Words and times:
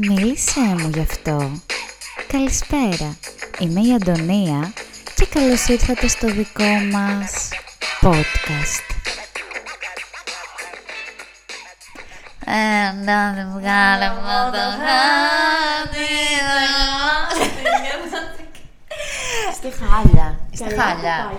Μίλησέ 0.00 0.60
μου 0.60 0.90
γι' 0.94 1.00
αυτό. 1.00 1.50
Καλησπέρα. 2.26 3.16
Είμαι 3.58 3.80
η 3.80 3.94
Αντωνία 3.94 4.72
και 5.14 5.26
καλώς 5.26 5.66
ήρθατε 5.66 6.08
στο 6.08 6.26
δικό 6.26 6.64
μας 6.92 7.48
podcast. 8.00 8.96
Ε, 12.46 12.92
να 13.04 13.32
δεν 13.32 13.48
βγάλαμε 13.52 14.50
το 14.52 14.58
χάδι, 14.78 16.08
Στη 19.54 19.68
χάλια. 19.78 20.40
Στη 20.52 20.64
Καλά 20.64 20.82
χάλια. 20.82 21.32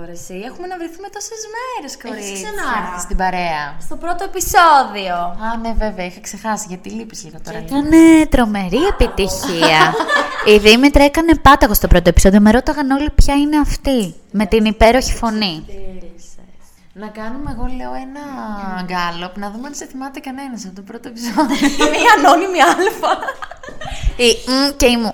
Που 0.00 0.06
πάει. 0.06 0.14
Είμαστε 0.14 0.32
λίγο 0.32 0.38
ρε 0.40 0.42
εσύ. 0.42 0.46
Έχουμε 0.46 0.66
να 0.66 0.76
βρεθούμε 0.76 1.08
τόσες 1.12 1.42
μέρες, 1.54 1.92
κορίτσια. 2.02 2.50
ξανάρθει 2.50 3.00
στην 3.00 3.16
παρέα. 3.16 3.76
Στο 3.80 3.96
πρώτο 3.96 4.24
επεισόδιο. 4.24 5.14
Α, 5.14 5.56
ναι, 5.62 5.72
βέβαια, 5.78 6.06
είχα 6.06 6.20
ξεχάσει 6.20 6.66
γιατί 6.68 6.90
λείπεις 6.90 7.24
λίγο 7.24 7.38
τώρα. 7.44 7.58
Έκανε 7.58 8.26
τρομερή 8.28 8.82
επιτυχία. 8.94 9.94
Η 10.46 10.58
Δήμητρα 10.58 11.04
έκανε 11.04 11.34
πάταγο 11.34 11.74
στο 11.74 11.86
πρώτο 11.88 12.08
επεισόδιο. 12.08 12.40
Με 12.40 12.50
ρώταγαν 12.50 12.90
όλοι 12.90 13.10
ποια 13.10 13.34
είναι 13.34 13.58
αυτή. 13.58 14.14
Με 14.30 14.46
την 14.46 14.64
υπέροχη 14.64 15.12
φωνή. 15.12 15.64
Να 17.00 17.08
κάνουμε, 17.08 17.50
εγώ 17.56 17.66
λέω, 17.76 17.92
ένα 18.06 18.24
γκάλωπ, 18.84 19.36
να 19.36 19.50
δούμε 19.50 19.66
αν 19.66 19.74
σε 19.74 19.86
θυμάται 19.86 20.20
κανένας 20.20 20.64
από 20.66 20.74
το 20.74 20.82
πρώτο 20.82 21.08
επεισόδιο. 21.12 21.86
Είναι 21.86 21.96
η 21.96 22.08
ανώνυμη 22.16 22.60
αλφα. 22.60 23.12
Η 24.16 24.30
μ 24.50 24.76
και 24.76 24.86
η 24.86 24.96
μου. 24.96 25.12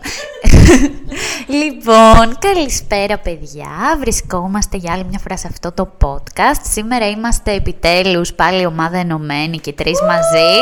λοιπόν, 1.60 2.38
καλησπέρα 2.38 3.18
παιδιά. 3.18 3.96
Βρισκόμαστε 3.98 4.76
για 4.76 4.92
άλλη 4.92 5.04
μια 5.04 5.18
φορά 5.18 5.36
σε 5.36 5.48
αυτό 5.50 5.72
το 5.72 5.88
podcast. 6.04 6.60
Σήμερα 6.72 7.09
είμαστε 7.09 7.52
επιτέλους 7.52 8.32
πάλι 8.32 8.66
ομάδα 8.66 8.98
ενωμένη 8.98 9.59
και 9.59 9.73
τρεις 9.73 10.00
μαζί. 10.02 10.54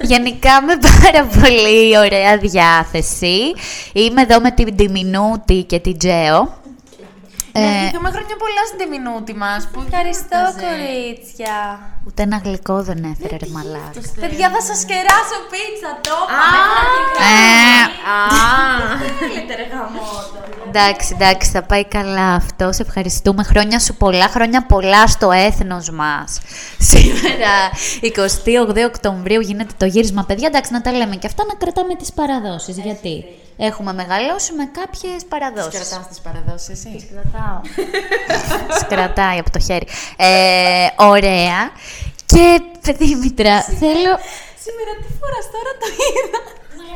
Γενικά 0.00 0.62
με 0.62 0.74
πάρα 0.76 1.26
πολύ 1.26 1.98
ωραία 1.98 2.36
διάθεση. 2.36 3.38
Είμαι 3.92 4.22
εδώ 4.22 4.40
με 4.40 4.50
την 4.50 4.76
Τιμινούτη 4.76 5.62
και 5.62 5.78
την 5.78 5.98
Τζέο. 5.98 6.59
Να 7.52 7.60
ευχηθούμε 7.60 8.10
χρόνια 8.10 8.36
πολλά 8.42 8.62
στην 8.66 8.78
τεμινούτη 8.78 9.34
μας. 9.34 9.68
Που 9.72 9.80
Ευχαριστώ, 9.86 10.38
έφτασε. 10.46 10.66
κορίτσια. 10.66 11.56
Ούτε 12.06 12.22
ένα 12.22 12.40
γλυκό 12.44 12.82
δεν 12.82 12.98
έφερε 13.12 13.36
ρε 13.42 13.46
μαλάκα. 13.56 14.00
Παιδιά, 14.20 14.50
θα 14.54 14.60
σας 14.60 14.84
κεράσω 14.84 15.38
πίτσα, 15.50 15.90
το 16.06 16.16
Ε, 17.30 17.82
Θέλετε 19.18 19.54
ρε 19.54 19.66
γαμότο. 19.72 20.38
Εντάξει, 20.68 21.12
εντάξει, 21.14 21.50
θα 21.50 21.62
πάει 21.62 21.84
καλά 21.84 22.32
αυτό. 22.34 22.72
Σε 22.72 22.82
ευχαριστούμε. 22.82 23.42
Χρόνια 23.42 23.78
σου 23.78 23.94
πολλά, 23.94 24.28
χρόνια 24.28 24.66
πολλά 24.66 25.06
στο 25.06 25.30
έθνος 25.30 25.90
μας. 25.90 26.40
Σήμερα, 26.78 27.52
28 28.00 28.84
Οκτωβρίου, 28.86 29.40
γίνεται 29.40 29.72
το 29.76 29.84
γύρισμα. 29.86 30.24
Παιδιά, 30.24 30.46
εντάξει, 30.46 30.72
να 30.72 30.80
τα 30.80 30.92
λέμε 30.92 31.16
και 31.16 31.26
αυτά, 31.26 31.44
να 31.44 31.54
κρατάμε 31.54 31.94
τις 31.94 32.12
παραδόσεις. 32.12 32.78
Γιατί; 32.78 33.24
Έχουμε 33.60 33.92
μεγαλώσει 33.92 34.52
με 34.52 34.64
κάποιες 34.64 35.24
παραδόσεις. 35.28 35.70
Κρατάς 35.88 36.08
τις 36.08 36.20
παραδόσεις, 36.20 36.68
εσύ; 36.68 37.10
Κρατάω. 37.12 37.60
Τις 38.74 38.86
κρατάει 38.88 39.38
από 39.38 39.50
το 39.50 39.58
χέρι. 39.60 39.86
Ε, 40.16 40.86
ωραία. 40.96 41.70
Και, 42.26 42.60
Δήμητρα, 42.92 43.62
θέλω... 43.62 44.12
Σήμερα 44.64 44.92
τι 45.02 45.08
φοράς 45.20 45.46
τώρα 45.54 45.72
το 45.80 45.86
είδα. 46.06 46.40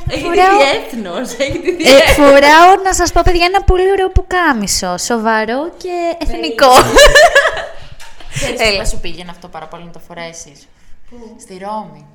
Έχει 0.08 0.22
τη 0.22 0.28
Φοράω- 0.28 0.60
διεθνώς, 0.60 1.32
έχει 1.38 1.58
τη 1.60 1.68
Ε, 1.68 1.72
διεθνώς. 1.74 2.14
φοράω, 2.16 2.82
να 2.84 2.94
σας 2.94 3.12
πω, 3.12 3.20
παιδιά, 3.24 3.44
ένα 3.46 3.62
πολύ 3.62 3.90
ωραίο 3.90 4.10
πουκάμισο. 4.10 4.96
Σοβαρό 4.98 5.70
και 5.76 6.16
εθνικό. 6.22 6.70
Ξέρεις 8.34 8.60
Έλα. 8.60 8.70
τι 8.70 8.76
θα 8.76 8.84
σου 8.84 9.00
πήγαινε 9.00 9.30
αυτό 9.30 9.48
πάρα 9.48 9.66
πολύ 9.66 9.84
να 9.84 9.90
το 9.90 9.98
φορέσεις. 10.08 10.68
Στη 11.40 11.58
Ρώμη. 11.64 12.06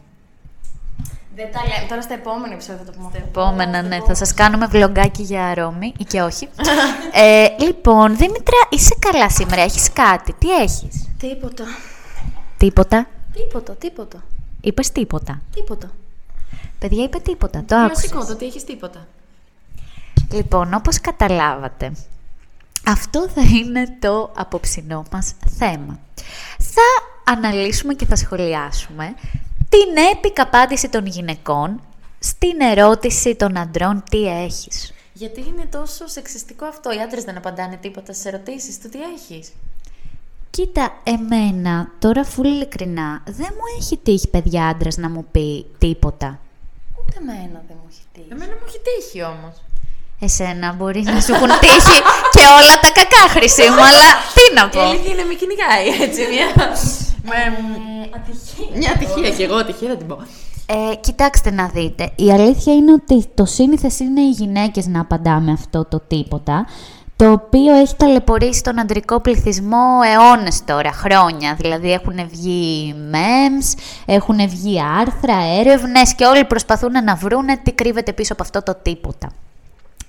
Δεν 1.42 1.52
τα 1.52 1.62
λέμε. 1.62 1.86
Τώρα 1.90 2.02
στα 2.02 2.14
επόμενα 2.14 2.54
επεισόδια 2.54 2.84
θα 2.86 2.92
το 2.92 2.98
πούμε. 2.98 3.10
Επόμενα, 3.14 3.82
ναι, 3.82 4.00
θα 4.08 4.16
σας 4.16 4.34
κάνουμε 4.34 4.66
βλογκάκι 4.68 5.24
για 5.24 5.54
Ρώμη 5.54 5.94
ή 5.98 6.04
και 6.04 6.22
όχι. 6.22 6.50
ε, 7.14 7.48
λοιπόν, 7.60 8.18
Δήμητρα, 8.18 8.58
είσαι 8.70 8.96
καλά 9.00 9.30
σήμερα, 9.30 9.62
έχεις 9.62 9.94
κάτι; 9.94 10.34
Τι 10.34 10.52
έχεις; 10.52 11.10
Τίποτα. 11.18 11.64
Τίποτα; 12.58 13.08
Τίποτα, 13.34 13.74
τίποτα. 13.74 14.24
Είπες 14.62 14.92
τίποτα. 14.92 15.42
Τίποτα. 15.54 15.92
Παιδιά, 16.80 17.04
είπε 17.04 17.20
τίποτα. 17.20 17.64
Το 17.68 17.76
άκουσες. 17.76 18.10
Κλασικό, 18.10 18.26
το 18.26 18.32
ότι 18.32 18.46
έχεις 18.46 18.64
τίποτα. 18.64 19.08
Λοιπόν, 20.32 20.74
όπως 20.74 21.02
καταλάβατε, 21.02 21.92
αυτό 22.86 23.30
θα 23.30 23.42
είναι 23.42 23.98
το 24.00 24.32
απόψινό 24.36 25.04
μας 25.12 25.34
θέμα. 25.58 26.00
Θα 26.58 26.82
αναλύσουμε 27.34 27.94
και 27.94 28.06
θα 28.06 28.16
σχολιάσουμε 28.16 29.16
την 29.70 30.04
έπικα 30.14 30.44
απάντηση 30.44 30.90
των 30.90 31.06
γυναικών 31.06 31.82
στην 32.20 32.62
ερώτηση 32.62 33.36
των 33.36 33.58
αντρών 33.58 34.04
τι 34.12 34.28
έχεις; 34.44 34.94
Γιατί 35.14 35.40
είναι 35.40 35.66
τόσο 35.72 36.08
σεξιστικό 36.08 36.66
αυτό; 36.66 36.92
Οι 36.94 36.98
άντρες 37.02 37.24
δεν 37.24 37.38
απαντάνε 37.38 37.76
τίποτα 37.82 38.14
στις 38.14 38.26
ερωτήσεις 38.26 38.80
του 38.80 38.90
τι 38.90 39.00
έχεις; 39.16 39.52
Κοίτα, 40.50 41.02
εμένα, 41.04 41.92
τώρα 42.00 42.24
φουλ 42.24 42.48
ειλικρινά, 42.48 43.22
δεν 43.26 43.48
μου 43.52 43.80
έχει 43.80 43.98
τύχει 43.98 44.28
παιδιά 44.28 44.68
άντρας 44.68 44.98
να 44.98 45.10
μου 45.10 45.26
πει 45.32 45.66
τίποτα. 45.78 46.40
Ούτε 47.00 47.18
εμένα 47.22 47.64
δεν 47.68 47.78
μου 47.82 47.88
έχει 47.90 48.02
τύχει. 48.14 48.28
Εμένα 48.32 48.52
μου 48.52 48.66
έχει 48.68 48.80
τύχει 48.88 49.24
όμως. 49.24 49.54
Εσένα 50.22 50.74
μπορεί 50.74 51.02
να 51.02 51.22
σου 51.22 51.34
έχουν 51.34 51.50
τύχει 51.60 51.98
και 52.32 52.44
όλα 52.58 52.80
τα 52.82 52.92
κακά 52.92 53.30
χρυσή 53.30 53.70
μου, 53.70 53.84
αλλά 53.90 54.08
τι 54.36 54.54
να 54.56 54.64
Η 54.66 54.70
πω. 54.70 54.80
αλήθεια 54.82 55.12
είναι 55.14 55.24
με 55.24 55.34
κυνηγάει 55.34 55.88
έτσι. 56.04 56.22
Μια, 56.34 56.48
με, 56.56 56.66
Ατυχία. 58.16 58.78
μια 58.78 58.92
ατυχία 58.92 59.30
κι 59.30 59.44
εγώ 59.44 59.56
ατυχία 59.56 59.90
θα 59.90 59.96
την 59.96 60.08
πω. 60.08 60.18
Ε, 60.66 60.96
κοιτάξτε 60.96 61.52
να 61.52 61.68
δείτε. 61.68 62.12
Η 62.16 62.32
αλήθεια 62.32 62.74
είναι 62.74 62.92
ότι 62.92 63.26
το 63.34 63.46
σύνηθες 63.46 64.00
είναι 64.00 64.22
οι 64.22 64.30
γυναίκες 64.30 64.88
να 64.88 65.02
απαντάμε 65.02 65.52
αυτό 65.52 65.86
το 65.86 66.02
τίποτα, 66.08 66.66
το 67.16 67.32
οποίο 67.32 67.76
έχει 67.76 67.96
ταλαιπωρήσει 67.96 68.64
τον 68.64 68.80
αντρικό 68.80 69.20
πληθυσμό 69.20 69.88
αιώνες 70.14 70.64
τώρα, 70.66 70.92
χρόνια. 70.92 71.56
Δηλαδή 71.58 71.92
έχουν 71.92 72.28
βγει 72.30 72.96
memes, 73.12 73.80
έχουν 74.06 74.50
βγει 74.50 74.82
άρθρα, 75.00 75.36
έρευνες 75.60 76.16
και 76.16 76.26
όλοι 76.26 76.46
προσπαθούν 76.46 77.04
να 77.04 77.16
βρούνε 77.16 77.58
τι 77.58 77.72
κρύβεται 77.72 78.14
πίσω 78.14 78.34
από 78.34 78.44
αυτό 78.44 78.64
το 78.64 78.76
τίποτα. 78.82 79.30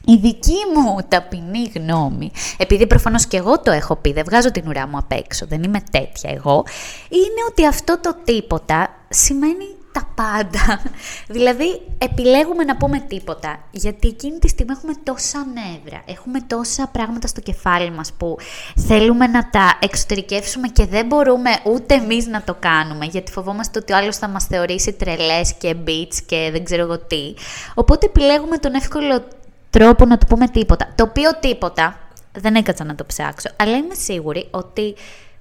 Η 0.04 0.16
δική 0.16 0.56
μου 0.74 0.98
ταπεινή 1.08 1.72
γνώμη, 1.74 2.30
επειδή 2.56 2.86
προφανώς 2.86 3.26
και 3.26 3.36
εγώ 3.36 3.60
το 3.60 3.70
έχω 3.70 3.96
πει, 3.96 4.12
δεν 4.12 4.24
βγάζω 4.26 4.50
την 4.50 4.68
ουρά 4.68 4.86
μου 4.86 4.96
απ' 4.96 5.12
έξω, 5.12 5.46
δεν 5.46 5.62
είμαι 5.62 5.80
τέτοια 5.90 6.30
εγώ, 6.30 6.64
είναι 7.08 7.42
ότι 7.50 7.66
αυτό 7.66 7.98
το 8.00 8.16
τίποτα 8.24 8.88
σημαίνει 9.08 9.64
τα 9.92 10.08
πάντα. 10.14 10.80
δηλαδή, 11.36 11.80
επιλέγουμε 11.98 12.64
να 12.64 12.76
πούμε 12.76 12.98
τίποτα, 12.98 13.58
γιατί 13.70 14.08
εκείνη 14.08 14.38
τη 14.38 14.48
στιγμή 14.48 14.72
έχουμε 14.76 14.92
τόσα 15.02 15.46
νεύρα, 15.54 16.02
έχουμε 16.06 16.40
τόσα 16.40 16.88
πράγματα 16.92 17.26
στο 17.26 17.40
κεφάλι 17.40 17.90
μας 17.90 18.12
που 18.12 18.36
θέλουμε 18.76 19.26
να 19.26 19.50
τα 19.50 19.78
εξωτερικεύσουμε 19.80 20.68
και 20.68 20.86
δεν 20.86 21.06
μπορούμε 21.06 21.50
ούτε 21.64 21.94
εμείς 21.94 22.26
να 22.26 22.42
το 22.42 22.56
κάνουμε, 22.58 23.04
γιατί 23.04 23.32
φοβόμαστε 23.32 23.78
ότι 23.78 23.92
ο 23.92 23.96
άλλος 23.96 24.16
θα 24.16 24.28
μας 24.28 24.44
θεωρήσει 24.44 24.92
τρελές 24.92 25.54
και 25.58 25.76
bitch 25.86 26.14
και 26.26 26.48
δεν 26.52 26.64
ξέρω 26.64 26.82
εγώ 26.82 26.98
τι. 26.98 27.34
Οπότε 27.74 28.06
επιλέγουμε 28.06 28.58
τον 28.58 28.74
εύκολο 28.74 29.24
τρόπο 29.70 30.04
να 30.04 30.18
του 30.18 30.26
πούμε 30.26 30.48
τίποτα. 30.48 30.88
Το 30.94 31.04
οποίο 31.04 31.30
τίποτα 31.40 31.98
δεν 32.32 32.54
έκατσα 32.54 32.84
να 32.84 32.94
το 32.94 33.04
ψάξω, 33.06 33.50
αλλά 33.56 33.76
είμαι 33.76 33.94
σίγουρη 33.94 34.48
ότι 34.50 34.94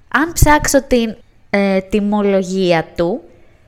αν 0.08 0.32
ψάξω 0.32 0.82
την 0.82 1.16
ε, 1.50 1.80
τιμολογία 1.80 2.86
του, 2.96 3.20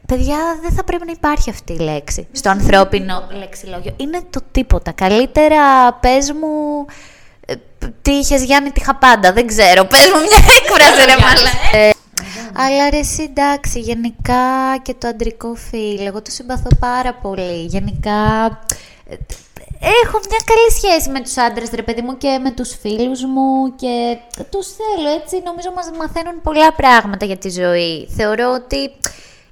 παιδιά 0.06 0.36
δεν 0.62 0.72
θα 0.72 0.84
πρέπει 0.84 1.06
να 1.06 1.12
υπάρχει 1.12 1.50
αυτή 1.50 1.72
η 1.72 1.78
λέξη 1.78 2.26
στο 2.32 2.50
ανθρώπινο 2.50 3.28
λεξιλόγιο. 3.38 3.94
Είναι 3.96 4.20
το 4.30 4.40
τίποτα. 4.52 4.92
Καλύτερα 4.92 5.92
πες 5.92 6.32
μου 6.32 6.86
ε, 7.46 7.54
τι 8.02 8.12
είχες 8.12 8.44
Γιάννη, 8.44 8.70
τι 8.70 8.80
είχα 8.80 8.94
πάντα, 8.94 9.32
δεν 9.32 9.46
ξέρω. 9.46 9.84
Πες 9.84 10.10
μου 10.14 10.20
μια 10.20 10.54
έκφραση 10.58 11.04
ρε 11.04 11.16
μαλά. 11.20 11.86
Ε, 11.86 11.90
αλλά 12.56 12.90
ρε 12.90 12.98
εσύ 12.98 13.22
εντάξει, 13.22 13.80
γενικά 13.80 14.78
και 14.82 14.94
το 14.98 15.08
αντρικό 15.08 15.54
φίλο, 15.54 16.06
εγώ 16.06 16.22
το 16.22 16.30
συμπαθώ 16.30 16.68
πάρα 16.78 17.14
πολύ. 17.14 17.64
Γενικά 17.64 18.44
ε, 19.08 19.14
έχω 20.04 20.20
μια 20.28 20.40
καλή 20.44 20.70
σχέση 20.70 21.10
με 21.10 21.20
τους 21.20 21.36
άντρες, 21.36 21.70
ρε 21.70 21.82
παιδί 21.82 22.02
μου, 22.02 22.16
και 22.16 22.38
με 22.42 22.50
τους 22.50 22.76
φίλους 22.80 23.24
μου 23.24 23.74
και 23.76 24.18
τους 24.50 24.66
θέλω, 24.66 25.08
έτσι. 25.08 25.42
Νομίζω 25.44 25.72
μας 25.74 25.90
μαθαίνουν 25.98 26.40
πολλά 26.42 26.72
πράγματα 26.72 27.24
για 27.26 27.36
τη 27.36 27.50
ζωή. 27.50 28.08
Θεωρώ 28.16 28.52
ότι 28.52 28.90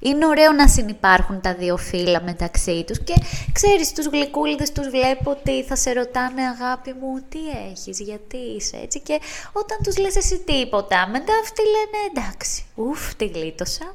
είναι 0.03 0.27
ωραίο 0.27 0.53
να 0.53 0.69
συνεπάρχουν 0.69 1.41
τα 1.41 1.55
δύο 1.55 1.77
φύλλα 1.77 2.23
μεταξύ 2.23 2.85
τους 2.87 2.99
και 3.05 3.15
ξέρεις 3.53 3.93
τους 3.93 4.07
γλυκούλιδες 4.07 4.73
τους 4.73 4.89
βλέπω 4.89 5.31
ότι 5.31 5.65
θα 5.65 5.77
σε 5.77 5.93
ρωτάνε 5.93 6.43
αγάπη 6.43 6.93
μου 7.01 7.23
τι 7.29 7.39
έχεις, 7.71 8.01
γιατί 8.01 8.37
είσαι 8.37 8.77
έτσι 8.83 9.01
και 9.01 9.21
όταν 9.53 9.79
τους 9.83 9.99
λες 9.99 10.17
εσύ 10.17 10.39
τίποτα 10.39 11.09
μετά 11.09 11.33
αυτοί 11.43 11.63
λένε 11.63 11.99
εντάξει, 12.11 12.65
ουφ 12.75 13.15
τη 13.15 13.27
γλίτωσα 13.27 13.95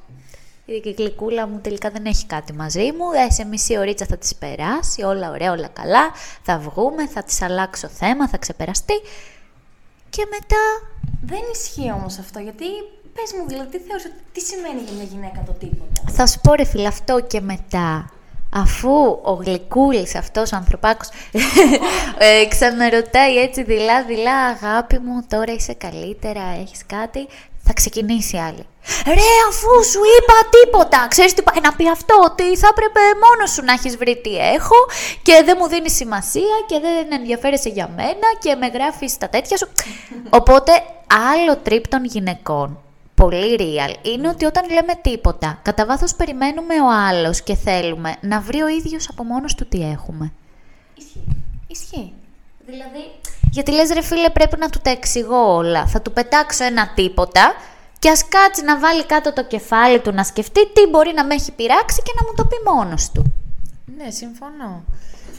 η 0.66 0.96
γλυκούλα 0.98 1.48
μου 1.48 1.60
τελικά 1.60 1.90
δεν 1.90 2.06
έχει 2.06 2.26
κάτι 2.26 2.54
μαζί 2.54 2.92
μου, 2.92 3.12
ε, 3.28 3.32
σε 3.32 3.46
μισή 3.46 3.78
ωρίτσα 3.78 4.06
θα 4.06 4.18
της 4.18 4.36
περάσει, 4.36 5.04
όλα 5.04 5.30
ωραία, 5.30 5.52
όλα 5.52 5.68
καλά, 5.68 6.12
θα 6.42 6.58
βγούμε, 6.58 7.08
θα 7.08 7.24
της 7.24 7.42
αλλάξω 7.42 7.88
θέμα, 7.88 8.30
θα 8.30 8.38
ξεπεραστεί. 8.38 8.94
Και 10.10 10.26
μετά 10.30 10.64
Δεν 11.22 11.40
ισχύει 11.54 11.92
όμως 11.92 12.18
αυτό, 12.18 12.40
γιατί 12.40 12.66
πες 13.14 13.34
μου, 13.40 13.48
δηλαδή, 13.48 13.78
τι 13.78 13.84
θεωρείς 13.84 14.06
ότι 14.06 14.16
τι 14.32 14.42
σημαίνει 14.42 14.82
για 14.82 14.94
μια 14.94 15.04
γυναίκα 15.04 15.44
το 15.46 15.52
τίποτα; 15.52 16.12
Θα 16.12 16.28
σου 16.28 16.40
πω 16.42 16.54
ρε 16.54 16.66
φίλε, 16.66 16.88
αυτό 16.88 17.20
και 17.20 17.42
μετά. 17.42 18.10
Αφού 18.50 19.20
ο 19.24 19.32
γλυκούλης 19.32 20.16
αυτός 20.16 20.52
ο 20.52 20.56
ανθρωπάκος 20.56 21.10
ε, 22.18 22.46
ξαναρωτάει 22.48 23.38
έτσι 23.38 23.64
δειλά-δειλά 23.64 24.46
«Αγάπη 24.46 25.00
μου, 25.00 25.26
τώρα 25.30 25.54
είσαι 25.54 25.74
καλύτερα, 25.74 26.42
έχεις 26.62 26.86
κάτι» 26.86 27.28
θα 27.66 27.74
ξεκινήσει 27.74 28.38
άλλη. 28.38 28.66
Ρε, 29.06 29.32
αφού 29.50 29.84
σου 29.92 30.02
είπα 30.16 30.38
τίποτα, 30.56 31.08
ξέρεις 31.10 31.34
τι 31.34 31.42
πάει 31.42 31.62
να 31.62 31.74
πει 31.74 31.90
αυτό, 31.90 32.16
ότι 32.24 32.58
θα 32.58 32.68
έπρεπε 32.72 33.00
μόνος 33.24 33.52
σου 33.52 33.64
να 33.64 33.74
έχεις 33.74 33.98
βρει 33.98 34.22
τι 34.24 34.38
έχω 34.38 34.76
και 35.22 35.42
δεν 35.46 35.58
μου 35.60 35.68
δίνεις 35.68 35.96
σημασία 35.96 36.56
και 36.68 36.80
δεν 36.80 37.12
ενδιαφέρεσαι 37.12 37.70
για 37.70 37.88
μένα 37.96 38.28
και 38.40 38.56
με 38.56 38.68
γράφεις 38.68 39.18
τα 39.18 39.30
τέτοια 39.30 39.58
σου. 39.58 39.68
Οπότε, 40.40 40.72
άλλο 41.34 41.58
τρίπ 41.58 41.88
των 41.88 42.06
γυναικών 42.06 42.80
πολύ 43.16 43.56
real 43.60 44.06
είναι 44.06 44.28
ότι 44.28 44.46
όταν 44.46 44.70
λέμε 44.70 44.94
τίποτα, 45.02 45.60
κατά 45.62 45.86
βάθος 45.86 46.16
περιμένουμε 46.16 46.82
ο 46.82 46.90
άλλος 47.10 47.42
και 47.42 47.56
θέλουμε 47.56 48.16
να 48.22 48.40
βρει 48.40 48.62
ο 48.62 48.68
ίδιος 48.68 49.10
από 49.10 49.24
μόνος 49.24 49.56
του 49.56 49.68
τι 49.68 49.82
έχουμε. 49.92 50.32
Ισχύει. 50.96 51.28
Ισχύει. 51.68 52.14
Δηλαδή, 52.66 53.12
γιατί 53.52 53.72
λες 53.72 53.90
ρε 53.94 54.02
φίλε 54.02 54.30
πρέπει 54.30 54.58
να 54.58 54.70
του 54.70 54.80
τα 54.84 54.90
εξηγώ 54.90 55.56
όλα, 55.56 55.88
θα 55.88 56.02
του 56.02 56.12
πετάξω 56.12 56.64
ένα 56.64 56.92
τίποτα 56.96 57.54
και 58.00 58.10
ας 58.10 58.28
κάτσει 58.28 58.64
να 58.64 58.80
βάλει 58.80 59.06
κάτω 59.06 59.34
το 59.34 59.44
κεφάλι 59.44 60.00
του 60.00 60.12
να 60.12 60.24
σκεφτεί 60.24 60.72
τι 60.72 60.88
μπορεί 60.90 61.14
να 61.14 61.26
με 61.26 61.34
έχει 61.34 61.52
πειράξει 61.52 62.02
και 62.02 62.12
να 62.16 62.28
μου 62.28 62.34
το 62.36 62.46
πει 62.46 62.56
μόνος 62.74 63.12
του. 63.12 63.34
Ναι, 63.98 64.12
συμφωνώ. 64.12 64.84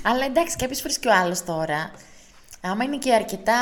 Αλλά 0.03 0.25
εντάξει, 0.25 0.57
κάποιες 0.57 0.81
φορές 0.81 0.99
και 0.99 1.09
ο 1.09 1.13
άλλος 1.15 1.45
τώρα, 1.45 1.91
άμα 2.61 2.85
είναι 2.85 2.97
και 2.97 3.15
αρκετά 3.15 3.55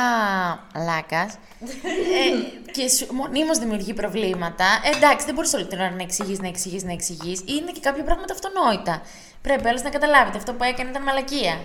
λάκας, 0.75 1.33
ε, 1.61 2.71
και 2.71 2.89
σου 2.89 3.13
μονίμως 3.13 3.57
δημιουργεί 3.57 3.93
προβλήματα, 3.93 4.65
ε, 4.83 4.95
εντάξει, 4.95 5.25
δεν 5.25 5.35
μπορείς 5.35 5.53
όλη 5.53 5.65
την 5.65 5.79
ώρα 5.79 5.91
να 5.91 6.03
εξηγείς, 6.03 6.39
να 6.39 6.47
εξηγείς, 6.47 6.83
να 6.83 6.91
εξηγείς. 6.91 7.43
Είναι 7.45 7.71
και 7.71 7.79
κάποια 7.79 8.03
πράγματα 8.03 8.33
αυτονόητα. 8.33 9.01
Πρέπει 9.41 9.67
άλλος 9.67 9.81
να 9.81 9.89
καταλάβει 9.89 10.37
αυτό 10.37 10.53
που 10.53 10.63
έκανε 10.63 10.89
ήταν 10.89 11.03
μαλακία. 11.03 11.59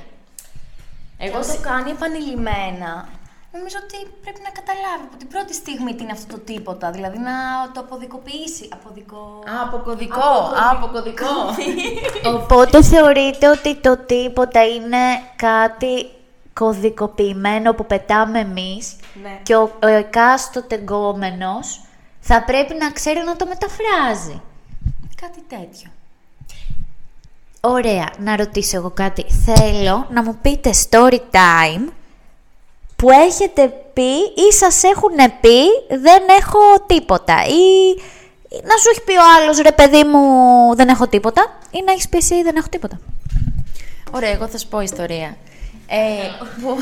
Εγώ 1.19 1.41
το 1.41 1.57
κάνει 1.63 1.91
επανειλημμένα. 1.91 3.09
Νομίζω 3.53 3.77
ότι 3.85 4.11
πρέπει 4.23 4.41
να 4.43 4.51
καταλάβει 4.51 5.05
από 5.09 5.17
την 5.17 5.29
πρώτη 5.29 5.55
στιγμή 5.55 5.95
τι 5.95 6.03
είναι 6.03 6.13
αυτό 6.13 6.35
το 6.37 6.41
τίποτα. 6.41 6.91
Δηλαδή 6.91 7.19
να 7.19 7.33
το 7.75 7.81
αποδικοποιήσει. 7.81 8.69
Αποδικο... 8.73 9.17
Α, 9.45 9.63
αποκωδικό. 9.67 10.29
Α, 10.63 10.71
αποκωδικό. 10.71 11.27
Οπότε 12.37 12.83
θεωρείτε 12.83 13.49
ότι 13.49 13.77
το 13.77 13.97
τίποτα 13.97 14.65
είναι 14.67 14.99
κάτι 15.37 16.11
κωδικοποιημένο 16.53 17.75
που 17.75 17.87
πετάμε 17.87 18.39
εμείς 18.39 18.97
Ναι. 19.23 19.41
και 19.43 19.57
ο, 19.57 19.71
ο 19.83 19.87
εκάστοτε 19.87 20.77
γκόμενος 20.77 21.81
θα 22.21 22.43
πρέπει 22.45 22.75
να 22.75 22.91
ξέρει 22.91 23.23
να 23.25 23.37
το 23.37 23.47
μεταφράζει; 23.47 24.43
Κάτι 25.21 25.41
τέτοιο. 25.49 25.91
Ωραία, 27.61 28.09
να 28.19 28.37
ρωτήσω 28.37 28.77
εγώ 28.77 28.91
κάτι. 28.91 29.25
Θέλω 29.45 30.07
να 30.11 30.23
μου 30.23 30.39
πείτε 30.43 30.71
story 30.91 31.19
time 31.31 31.89
που 33.01 33.11
έχετε 33.11 33.73
πει 33.93 34.13
ή 34.49 34.53
σας 34.53 34.83
έχουν 34.83 35.15
πει 35.41 35.59
δεν 36.01 36.23
έχω 36.41 36.59
τίποτα 36.87 37.45
ή 37.45 37.95
να 38.51 38.77
σου 38.77 38.91
έχει 38.91 39.03
πει 39.05 39.13
ο 39.13 39.23
άλλος 39.37 39.59
ρε 39.59 39.73
παιδί 39.73 40.05
μου 40.05 40.21
δεν 40.75 40.89
έχω 40.89 41.09
τίποτα 41.09 41.59
ή 41.71 41.83
να 41.87 41.93
έχεις 41.93 42.09
πει 42.09 42.17
εσύ 42.17 42.43
δεν 42.43 42.57
έχω 42.57 42.69
τίποτα. 42.69 43.01
Ωραία, 44.11 44.31
εγώ 44.31 44.47
θα 44.47 44.59
σου 44.59 44.69
πω 44.69 44.81
ιστορία. 44.81 45.37
Ε, 45.87 45.97
που, 46.63 46.77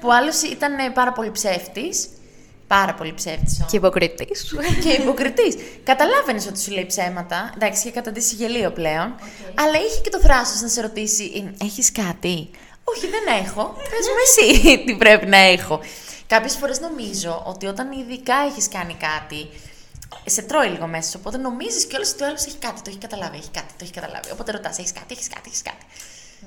που 0.00 0.12
άλλος 0.12 0.42
ήταν 0.42 0.78
ε, 0.78 0.90
πάρα 0.94 1.12
πολύ 1.12 1.30
ψεύτης. 1.30 2.08
Πάρα 2.66 2.94
πολύ 2.94 3.14
ψεύτης 3.14 3.56
όμως. 3.58 3.70
Και 3.70 3.76
υποκριτής. 3.76 4.54
και 4.82 4.88
υποκριτής. 4.88 5.56
Καταλάβαινες 5.84 6.46
ότι 6.46 6.60
σου 6.60 6.70
λέει 6.70 6.86
ψέματα. 6.86 7.52
Εντάξει, 7.54 7.80
είχε 7.80 7.90
καταντήσει 7.90 8.34
γελίο 8.34 8.70
πλέον. 8.70 9.14
Αλλά 9.54 9.76
είχε 9.86 10.00
και 10.02 10.10
το 10.10 10.20
θράσος 10.20 10.60
να 10.60 10.68
σε 10.68 10.80
ρωτήσει: 10.80 11.54
Έχεις 11.62 11.92
κάτι; 11.92 12.50
Όχι, 12.90 13.06
δεν 13.06 13.44
έχω. 13.44 13.76
Πες 13.90 14.06
μου 14.08 14.18
εσύ 14.26 14.46
τι 14.84 14.96
πρέπει 14.96 15.26
να 15.26 15.36
έχω. 15.36 15.80
Κάποιες 16.26 16.56
φορές 16.56 16.80
νομίζω 16.80 17.42
ότι 17.46 17.66
όταν 17.66 17.92
ειδικά 17.92 18.34
έχεις 18.50 18.68
κάνει 18.68 18.96
κάτι, 19.00 19.48
σε 20.24 20.42
τρώει 20.42 20.68
λίγο 20.68 20.86
μέσα 20.86 21.10
σου. 21.10 21.16
Οπότε 21.20 21.36
νομίζεις 21.36 21.84
κιόλας 21.86 22.12
ότι 22.12 22.22
ο 22.22 22.26
άλλος 22.26 22.46
έχει 22.46 22.56
κάτι. 22.56 22.82
Το 22.82 22.90
έχει 22.90 22.98
καταλάβει, 22.98 23.36
έχει 23.36 23.50
κάτι, 23.50 23.68
το 23.68 23.82
έχει 23.82 23.92
καταλάβει. 23.92 24.30
Οπότε 24.32 24.52
ρωτάς: 24.52 24.78
Έχεις 24.78 24.92
κάτι, 24.92 25.14
έχεις 25.14 25.28
κάτι, 25.28 25.42
έχεις 25.46 25.62
κάτι. 25.62 25.84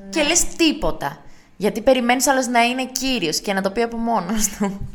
Και 0.10 0.24
λες 0.24 0.46
τίποτα. 0.46 1.24
Γιατί 1.58 1.82
περιμένεις 1.82 2.28
άλλος 2.28 2.48
να 2.48 2.62
είναι 2.64 2.86
κύριος 2.86 3.40
και 3.40 3.54
να 3.54 3.62
το 3.62 3.72
πει 3.72 3.82
από 3.82 3.98
μόνος 3.98 4.48
του. 4.48 4.90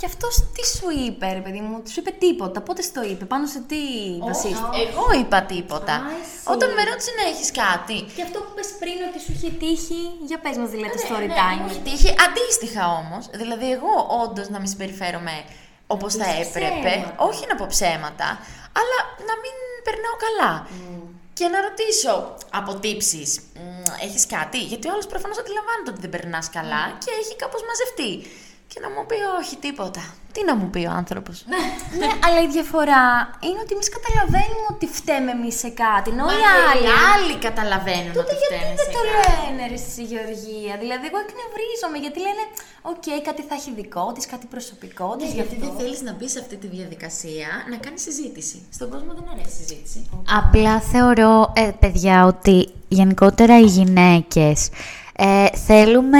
Και 0.00 0.06
αυτός 0.12 0.34
τι 0.54 0.62
σου 0.76 0.88
είπε, 1.06 1.26
ρε 1.38 1.42
παιδί 1.44 1.60
μου, 1.66 1.76
σου 1.92 2.00
είπε 2.00 2.10
τίποτα. 2.24 2.58
Πότε 2.66 2.82
στο 2.90 3.00
είπε, 3.10 3.24
πάνω 3.32 3.46
σε 3.54 3.60
τι 3.70 3.82
βασίστηκε; 4.28 4.78
Εγώ 4.88 5.04
είπα 5.20 5.38
τίποτα. 5.54 5.94
Α, 5.94 6.10
εσύ. 6.22 6.44
Όταν 6.54 6.68
με 6.76 6.82
ρώτησε 6.90 7.10
να 7.18 7.24
έχεις 7.32 7.50
κάτι. 7.62 7.98
Και 8.16 8.22
αυτό 8.28 8.38
που 8.44 8.50
πες 8.56 8.68
πριν 8.82 8.98
ότι 9.08 9.18
σου 9.24 9.32
είχε 9.36 9.50
τύχει, 9.62 10.02
για 10.28 10.38
πες 10.44 10.56
μας 10.60 10.70
δηλαδή 10.74 10.94
το 10.96 11.02
story 11.08 11.28
Ναι, 11.30 11.38
time. 11.42 11.58
μου 11.60 11.68
έχει 11.70 11.82
τύχει 11.88 12.10
αντίστοιχα 12.26 12.84
όμως. 13.00 13.22
Δηλαδή, 13.42 13.66
εγώ 13.76 13.92
όντως 14.22 14.46
να 14.54 14.58
μην 14.60 14.68
συμπεριφέρομαι 14.72 15.36
όπως 15.94 16.10
θα 16.20 16.24
πεις 16.24 16.38
έπρεπε. 16.46 16.92
ψέματα. 16.96 17.24
Όχι 17.28 17.42
να 17.50 17.54
πω 17.58 17.64
ψέματα, 17.74 18.28
αλλά 18.80 18.98
να 19.28 19.34
μην 19.42 19.54
περνάω 19.86 20.16
καλά. 20.26 20.52
Και 21.38 21.46
να 21.54 21.58
ρωτήσω 21.66 22.12
από 22.60 22.70
τύψει, 22.84 23.22
έχεις 24.06 24.24
κάτι; 24.36 24.58
Γιατί 24.70 24.84
ο 24.88 24.90
άλλος 24.94 25.06
προφανώς 25.12 25.38
αντιλαμβάνεται 25.42 25.90
ότι 25.92 26.00
δεν 26.04 26.12
περνάς 26.14 26.46
καλά 26.56 26.82
και 27.04 27.10
έχει 27.20 27.34
κάπως 27.42 27.62
μαζευτεί. 27.68 28.12
Και 28.72 28.80
να 28.84 28.88
μου 28.94 29.02
πει 29.08 29.18
όχι, 29.40 29.54
τίποτα. 29.66 30.02
Τι 30.34 30.40
να 30.48 30.54
μου 30.58 30.66
πει 30.72 30.82
ο 30.90 30.92
άνθρωπος; 31.02 31.36
ναι, 32.00 32.08
αλλά 32.24 32.40
η 32.46 32.48
διαφορά 32.56 33.04
είναι 33.46 33.60
ότι 33.64 33.72
εμείς 33.76 33.88
καταλαβαίνουμε 33.96 34.66
ότι 34.74 34.86
φταίμε 34.98 35.30
εμείς 35.38 35.56
σε 35.62 35.70
κάτι. 35.84 36.08
Ενώ 36.14 36.24
οι 36.36 36.42
άλλοι. 36.68 36.86
Οι 36.86 36.92
άλλοι 37.12 37.34
καταλαβαίνουν 37.46 38.12
Τότε 38.18 38.24
ότι 38.24 38.34
γιατί 38.40 38.54
φταίνε 38.54 38.74
δεν 38.80 38.88
σε 38.88 38.94
το 38.96 39.00
κάτι. 39.04 39.18
λένε 39.22 39.62
ρε 39.72 39.78
στη 39.86 40.02
Γεωργία; 40.10 40.74
Δηλαδή, 40.82 41.04
εγώ 41.10 41.18
εκνευρίζομαι 41.26 41.98
γιατί 42.04 42.18
λένε 42.26 42.42
Οκ, 42.92 43.06
κάτι 43.28 43.42
θα 43.48 43.54
έχει 43.58 43.70
δικό 43.80 44.04
της, 44.14 44.24
κάτι 44.32 44.46
προσωπικό 44.54 45.08
της. 45.18 45.28
Ναι, 45.28 45.34
γιατί 45.38 45.54
δεν 45.62 45.72
θέλεις 45.78 46.00
να 46.08 46.12
μπεις 46.16 46.30
σε 46.34 46.38
αυτή 46.44 46.56
τη 46.62 46.66
διαδικασία 46.76 47.48
να 47.72 47.76
κάνεις 47.84 48.02
συζήτηση. 48.08 48.56
Στον 48.76 48.88
κόσμο 48.94 49.10
δεν 49.18 49.26
αρέσει 49.32 49.56
η 49.56 49.58
συζήτηση. 49.62 49.98
Απλά 50.40 50.74
θεωρώ, 50.92 51.52
ε, 51.62 51.70
παιδιά, 51.82 52.16
ότι 52.32 52.56
γενικότερα 52.88 53.54
οι 53.58 53.68
γυναίκες 53.78 54.58
ε, 55.22 55.46
θέλουμε 55.66 56.18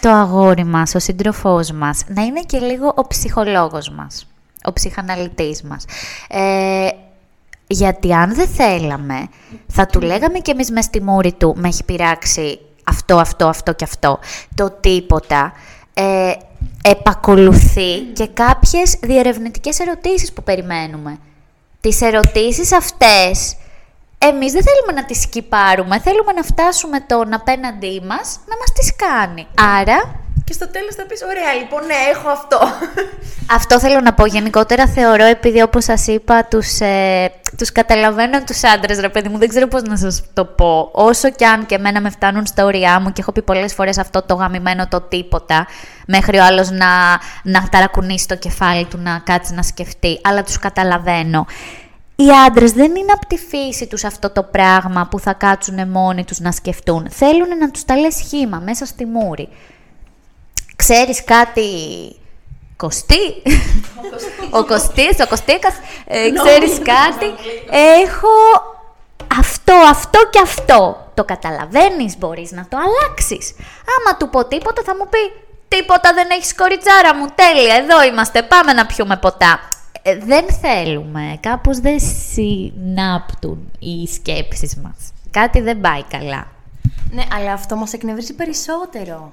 το 0.00 0.10
αγόρι 0.10 0.64
μας, 0.64 0.94
ο 0.94 0.98
σύντροφός 0.98 1.70
μας, 1.72 2.04
να 2.06 2.22
είναι 2.22 2.40
και 2.40 2.58
λίγο 2.58 2.92
ο 2.96 3.06
ψυχολόγος 3.06 3.90
μας, 3.90 4.26
ο 4.64 4.72
ψυχαναλυτής 4.72 5.62
μας. 5.62 5.84
Ε, 6.28 6.88
γιατί 7.66 8.14
αν 8.14 8.34
δεν 8.34 8.48
θέλαμε, 8.48 9.28
θα 9.66 9.86
του 9.86 10.00
λέγαμε 10.00 10.38
κι 10.38 10.50
εμείς 10.50 10.70
μες 10.70 10.84
στη 10.84 11.02
μούρη 11.02 11.32
του, 11.32 11.54
με 11.56 11.68
έχει 11.68 11.84
πειράξει 11.84 12.58
αυτό, 12.84 13.16
αυτό, 13.16 13.46
αυτό 13.46 13.72
και 13.72 13.84
αυτό. 13.84 14.18
Το 14.54 14.70
τίποτα 14.70 15.52
ε, 15.94 16.32
επακολουθεί 16.82 18.00
και 18.12 18.26
κάποιες 18.26 18.96
διερευνητικές 19.02 19.80
ερωτήσεις 19.80 20.32
που 20.32 20.42
περιμένουμε. 20.42 21.18
Τις 21.80 22.00
ερωτήσεις 22.00 22.72
αυτές, 22.72 23.56
εμείς 24.30 24.52
δεν 24.52 24.62
θέλουμε 24.62 24.92
να 25.00 25.04
τις 25.04 25.20
σκυπάρουμε, 25.20 26.00
θέλουμε 26.00 26.32
να 26.32 26.42
φτάσουμε 26.42 27.00
τον 27.00 27.34
απέναντί 27.34 28.02
μας 28.08 28.40
να 28.46 28.56
μας 28.60 28.72
τις 28.74 28.96
κάνει. 28.96 29.46
Άρα, 29.78 30.20
Και 30.44 30.52
στο 30.52 30.68
τέλος 30.68 30.94
θα 30.94 31.04
πεις: 31.06 31.22
Ωραία, 31.22 31.52
λοιπόν, 31.60 31.86
ναι, 31.86 31.94
έχω 32.14 32.28
αυτό. 32.28 32.58
αυτό 33.58 33.80
θέλω 33.80 34.00
να 34.00 34.12
πω. 34.14 34.26
Γενικότερα 34.26 34.86
θεωρώ, 34.86 35.24
επειδή 35.24 35.62
όπως 35.62 35.84
σας 35.84 36.06
είπα, 36.06 36.44
τους, 36.44 36.80
ε, 36.80 37.30
τους 37.56 37.72
καταλαβαίνω 37.72 38.44
τους 38.44 38.64
άντρες, 38.64 39.00
ρε 39.00 39.08
παιδί 39.08 39.28
μου, 39.28 39.38
δεν 39.38 39.48
ξέρω 39.48 39.66
πώς 39.66 39.82
να 39.82 39.96
σας 39.96 40.22
το 40.32 40.44
πω. 40.44 40.90
Όσο 40.92 41.30
κι 41.30 41.44
αν 41.44 41.66
και 41.66 41.74
εμένα 41.74 42.00
με 42.00 42.10
φτάνουν 42.10 42.46
στα 42.46 42.64
όρια 42.64 43.00
μου 43.00 43.12
και 43.12 43.20
έχω 43.20 43.32
πει 43.32 43.42
πολλές 43.42 43.74
φορές 43.74 43.98
αυτό 43.98 44.22
το 44.22 44.34
γαμημένο 44.34 44.88
το 44.88 45.00
τίποτα, 45.00 45.66
μέχρι 46.06 46.38
ο 46.38 46.44
άλλος 46.44 46.70
να, 46.70 46.86
να 47.42 47.68
ταρακουνήσει 47.70 48.28
το 48.28 48.36
κεφάλι 48.36 48.84
του, 48.84 48.98
να 48.98 49.18
κάτσει 49.24 49.54
να 49.54 49.62
σκεφτεί, 49.62 50.20
αλλά 50.22 50.42
τους 50.42 50.58
καταλαβαίνω. 50.58 51.46
Οι 52.16 52.30
άντρες 52.46 52.72
δεν 52.72 52.96
είναι 52.96 53.12
από 53.12 53.26
τη 53.26 53.36
φύση 53.36 53.86
τους 53.86 54.04
αυτό 54.04 54.30
το 54.30 54.42
πράγμα 54.42 55.06
που 55.10 55.18
θα 55.18 55.32
κάτσουν 55.32 55.88
μόνοι 55.88 56.24
τους 56.24 56.38
να 56.38 56.52
σκεφτούν. 56.52 57.10
Θέλουν 57.10 57.58
να 57.58 57.70
τους 57.70 57.84
τα 57.84 57.96
λες 57.96 58.14
σχήμα 58.14 58.58
μέσα 58.58 58.86
στη 58.86 59.06
μούρη. 59.06 59.48
Ξέρεις 60.76 61.24
κάτι... 61.24 61.66
Κωστή; 62.76 63.42
ο 64.50 64.64
Κωστής, 64.64 65.20
ο 65.20 65.26
Κωστίκας. 65.28 65.74
Ε, 66.06 66.30
ξέρεις 66.30 66.78
κάτι; 66.78 67.26
Έχω 68.02 68.28
αυτό, 69.38 69.74
αυτό 69.90 70.18
και 70.30 70.40
αυτό. 70.42 71.10
Το 71.14 71.24
καταλαβαίνεις, 71.24 72.18
μπορείς 72.18 72.52
να 72.52 72.66
το 72.68 72.76
αλλάξεις. 72.76 73.54
Άμα 73.96 74.16
του 74.16 74.28
πω 74.28 74.44
τίποτα 74.44 74.82
θα 74.84 74.96
μου 74.96 75.08
πει 75.08 75.18
«Τίποτα 75.68 76.12
δεν 76.14 76.30
έχεις 76.30 76.54
κοριτσάρα 76.54 77.14
μου, 77.14 77.26
τέλεια, 77.34 77.74
εδώ 77.74 78.02
είμαστε, 78.02 78.42
πάμε 78.42 78.72
να 78.72 78.86
πιούμε 78.86 79.16
ποτά». 79.16 79.60
Ε, 80.02 80.16
δεν 80.16 80.44
θέλουμε, 80.60 81.38
κάπως 81.40 81.78
δεν 81.78 81.98
συνάπτουν 82.00 83.70
οι 83.78 84.06
σκέψεις 84.06 84.76
μας. 84.76 84.96
Κάτι 85.30 85.60
δεν 85.60 85.80
πάει 85.80 86.02
καλά. 86.02 86.46
Ναι, 87.10 87.22
αλλά 87.32 87.52
αυτό 87.52 87.76
μας 87.76 87.92
εκνευρίζει 87.92 88.34
περισσότερο. 88.34 89.32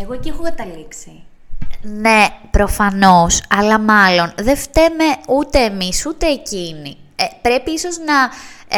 Εγώ 0.00 0.12
εκεί 0.12 0.28
έχω 0.28 0.42
καταλήξει. 0.42 1.22
Ναι, 1.82 2.26
προφανώς, 2.50 3.42
αλλά 3.48 3.78
μάλλον 3.78 4.32
δεν 4.38 4.56
φταίμε 4.56 5.04
ούτε 5.28 5.58
εμείς 5.58 6.06
ούτε 6.06 6.26
εκείνοι. 6.26 6.96
Ε, 7.16 7.24
πρέπει 7.42 7.70
ίσως 7.70 7.98
να 7.98 8.14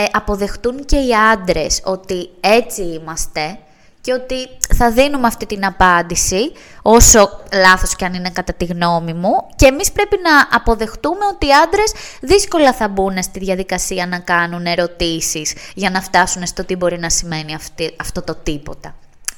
ε, 0.01 0.05
αποδεχτούν 0.13 0.85
και 0.85 0.97
οι 0.97 1.15
άντρες 1.33 1.81
ότι 1.85 2.29
έτσι 2.41 2.83
είμαστε 2.83 3.59
και 4.07 4.13
ότι 4.13 4.49
θα 4.77 4.91
δίνουμε 4.91 5.27
αυτή 5.27 5.47
την 5.47 5.65
απάντηση, 5.65 6.53
όσο 6.83 7.41
λάθος 7.53 7.97
και 7.97 8.05
αν 8.05 8.15
είναι 8.15 8.31
κατά 8.31 8.53
τη 8.53 8.65
γνώμη 8.65 9.13
μου, 9.13 9.47
και 9.57 9.67
εμείς 9.67 9.93
πρέπει 9.93 10.19
να 10.23 10.57
αποδεχτούμε 10.57 11.27
ότι 11.27 11.47
οι 11.47 11.53
άντρες 11.65 11.93
δύσκολα 12.21 12.73
θα 12.73 12.89
μπουν 12.89 13.23
στη 13.23 13.39
διαδικασία 13.39 14.07
να 14.07 14.19
κάνουν 14.19 14.67
ερωτήσεις 14.67 15.55
για 15.75 15.91
να 15.91 16.01
φτάσουν 16.01 16.47
στο 16.47 16.65
τι 16.65 16.77
μπορεί 16.77 16.99
να 16.99 17.11
σημαίνει 17.11 17.55
αυτή, 17.55 17.95
αυτό 17.97 18.23
το 18.23 18.35
τίποτα. 18.35 18.95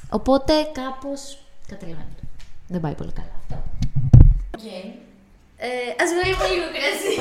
Οπότε 0.09 0.53
κάπως 0.53 1.37
καταλαβαίνετε. 1.67 2.21
Δεν 2.67 2.81
πάει 2.81 2.93
πολύ 2.93 3.11
καλά 3.11 3.35
αυτό. 3.41 3.63
Okay. 4.57 4.85
Ε, 5.57 5.67
ας 6.03 6.09
βγάλουμε 6.13 6.47
λίγο 6.53 6.67
κρασί. 6.75 7.15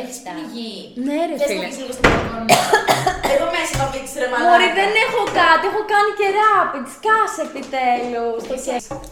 Έχεις 0.00 0.18
πνιγεί. 0.26 0.74
Ναι, 1.06 1.18
ρε 1.28 1.34
Θες 1.40 1.48
να 1.48 1.54
φίλε. 1.54 1.66
πεις 1.68 1.78
λίγο 1.80 1.92
στο 1.96 2.02
balcony. 2.08 2.48
Εδώ 3.34 3.46
μέσα 3.54 3.72
θα 3.80 3.86
πήξεις 3.92 4.16
ρε 4.22 4.28
μαλάκα. 4.30 4.48
Μωρή, 4.50 4.68
δεν 4.80 4.90
έχω 5.06 5.22
κάτι. 5.40 5.64
Έχω 5.70 5.82
κάνει 5.94 6.10
και 6.18 6.26
ράπιτ. 6.38 6.86
Σκάσε 6.96 7.42
επιτέλους. 7.48 8.40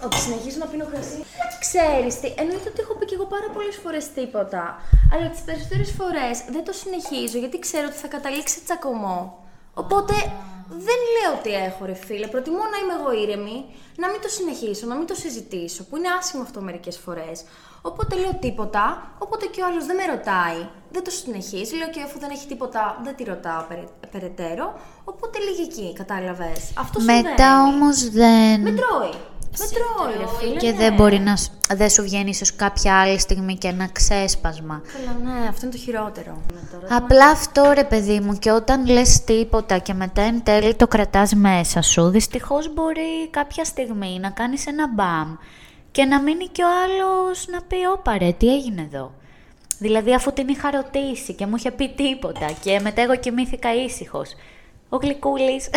Ότι 0.06 0.18
συνεχίζω 0.26 0.58
να 0.62 0.66
πίνω 0.70 0.86
κρασί. 0.92 1.18
Ξέρεις 1.66 2.12
τι, 2.20 2.28
εννοείται 2.42 2.68
ότι 2.72 2.80
έχω 2.84 2.94
πει 2.98 3.04
και 3.08 3.16
εγώ 3.18 3.26
πάρα 3.34 3.48
πολλές 3.54 3.76
φορές 3.82 4.04
τίποτα. 4.16 4.62
Αλλά 5.12 5.26
τις 5.34 5.42
περισσότερες 5.48 5.90
φορές 5.98 6.34
δεν 6.54 6.62
το 6.68 6.72
συνεχίζω 6.82 7.36
γιατί 7.42 7.56
ξέρω 7.66 7.86
ότι 7.90 7.98
θα 8.04 8.08
καταλήξει 8.16 8.52
σε 8.56 8.60
τσακωμό. 8.66 9.18
Οπότε 9.82 10.14
δεν 10.88 10.98
λέω 11.14 11.30
ότι 11.38 11.50
έχω 11.68 11.82
ρε 11.90 11.96
φίλε. 12.06 12.26
Προτιμώ 12.34 12.64
να 12.72 12.78
είμαι 12.80 12.94
εγώ 12.98 13.10
ήρεμη, 13.22 13.58
να 14.02 14.06
μην 14.10 14.20
το 14.25 14.28
συνεχίσω, 14.36 14.84
να 14.86 14.96
μην 14.98 15.06
το 15.10 15.14
συζητήσω. 15.14 15.80
Που 15.88 15.96
είναι 15.96 16.08
άσχημο 16.18 16.42
αυτό 16.42 16.58
μερικές 16.68 16.96
φορές. 17.04 17.36
Οπότε 17.90 18.16
λέω 18.16 18.35
τίποτα, 18.40 18.85
οπότε 19.19 19.47
και 19.47 19.61
ο 19.62 19.66
άλλος 19.66 19.87
δεν 19.87 19.97
με 19.97 20.05
ρωτάει, 20.14 20.61
δεν 20.95 21.05
το 21.05 21.11
συνεχίζει. 21.11 21.76
Λέω 21.76 21.88
και 21.90 22.00
αφού 22.07 22.19
δεν 22.19 22.31
έχει 22.31 22.47
τίποτα, 22.47 23.00
δεν 23.05 23.14
τη 23.16 23.25
ρωτάω 23.25 23.62
περι- 23.69 23.95
περαιτέρω. 24.12 24.66
Οπότε 25.05 25.38
λίγη 25.38 25.62
εκεί, 25.62 25.93
κατάλαβες. 25.93 26.61
Αυτό 26.78 27.00
Μετά 27.00 27.14
συμβαίνει. 27.16 27.75
όμως 27.75 27.97
δεν... 28.11 28.61
Με 28.61 28.71
τρώει. 28.81 29.14
Με 29.59 29.66
τρώει, 29.76 30.14
ρε 30.19 30.26
φίλε. 30.38 30.57
Και 30.57 30.71
ναι. 30.71 30.76
δεν 30.76 30.95
μπορεί 30.95 31.19
να... 31.19 31.37
σ- 31.37 31.52
Δεν 31.75 31.90
σου 31.90 32.02
βγαίνει 32.02 32.28
ίσως 32.28 32.57
κάποια 32.57 33.00
άλλη 33.00 33.19
στιγμή 33.19 33.57
και 33.57 33.69
ένα 33.69 33.88
ξέσπασμα. 33.93 34.83
Καλά, 34.93 35.38
ναι, 35.40 35.49
αυτό 35.49 35.66
είναι 35.66 35.75
το 35.75 35.81
χειρότερο. 35.81 36.37
Απλά 36.90 37.26
αυτό 37.28 37.71
ρε 37.75 37.85
παιδί 37.85 38.21
μου 38.21 38.33
και 38.38 38.50
όταν 38.50 38.87
λες 38.87 39.25
τίποτα 39.25 39.78
και 39.78 39.95
μετά 39.95 40.23
εν 40.23 40.43
τέλει 40.43 40.75
το 40.75 40.87
κρατάς 40.88 41.33
μέσα 41.35 41.83
σου, 41.83 42.09
δυστυχώς 42.09 42.75
μπορεί 42.75 43.28
κάποια 43.31 43.64
στιγμή 43.64 44.19
να 44.21 44.31
κάνεις 44.31 44.66
ένα 44.66 44.88
μπαμ 44.95 45.37
και 45.96 46.04
να 46.04 46.20
μείνει 46.20 46.46
και 46.46 46.62
ο 46.62 46.68
άλλος 46.84 47.46
να 47.46 47.62
πει 47.62 47.76
«Όπα 47.92 48.18
ρε, 48.18 48.32
τι 48.32 48.54
έγινε 48.54 48.82
εδώ». 48.92 49.14
Δηλαδή 49.78 50.14
αφού 50.14 50.32
την 50.32 50.48
είχα 50.48 50.70
ρωτήσει 50.70 51.34
και 51.34 51.46
μου 51.46 51.56
είχε 51.56 51.70
πει 51.70 51.88
τίποτα 51.96 52.46
και 52.62 52.80
μετά 52.80 53.02
εγώ 53.02 53.16
κοιμήθηκα 53.16 53.74
ήσυχος. 53.74 54.34
Ο 54.88 54.96
Γλυκούλης. 54.96 55.68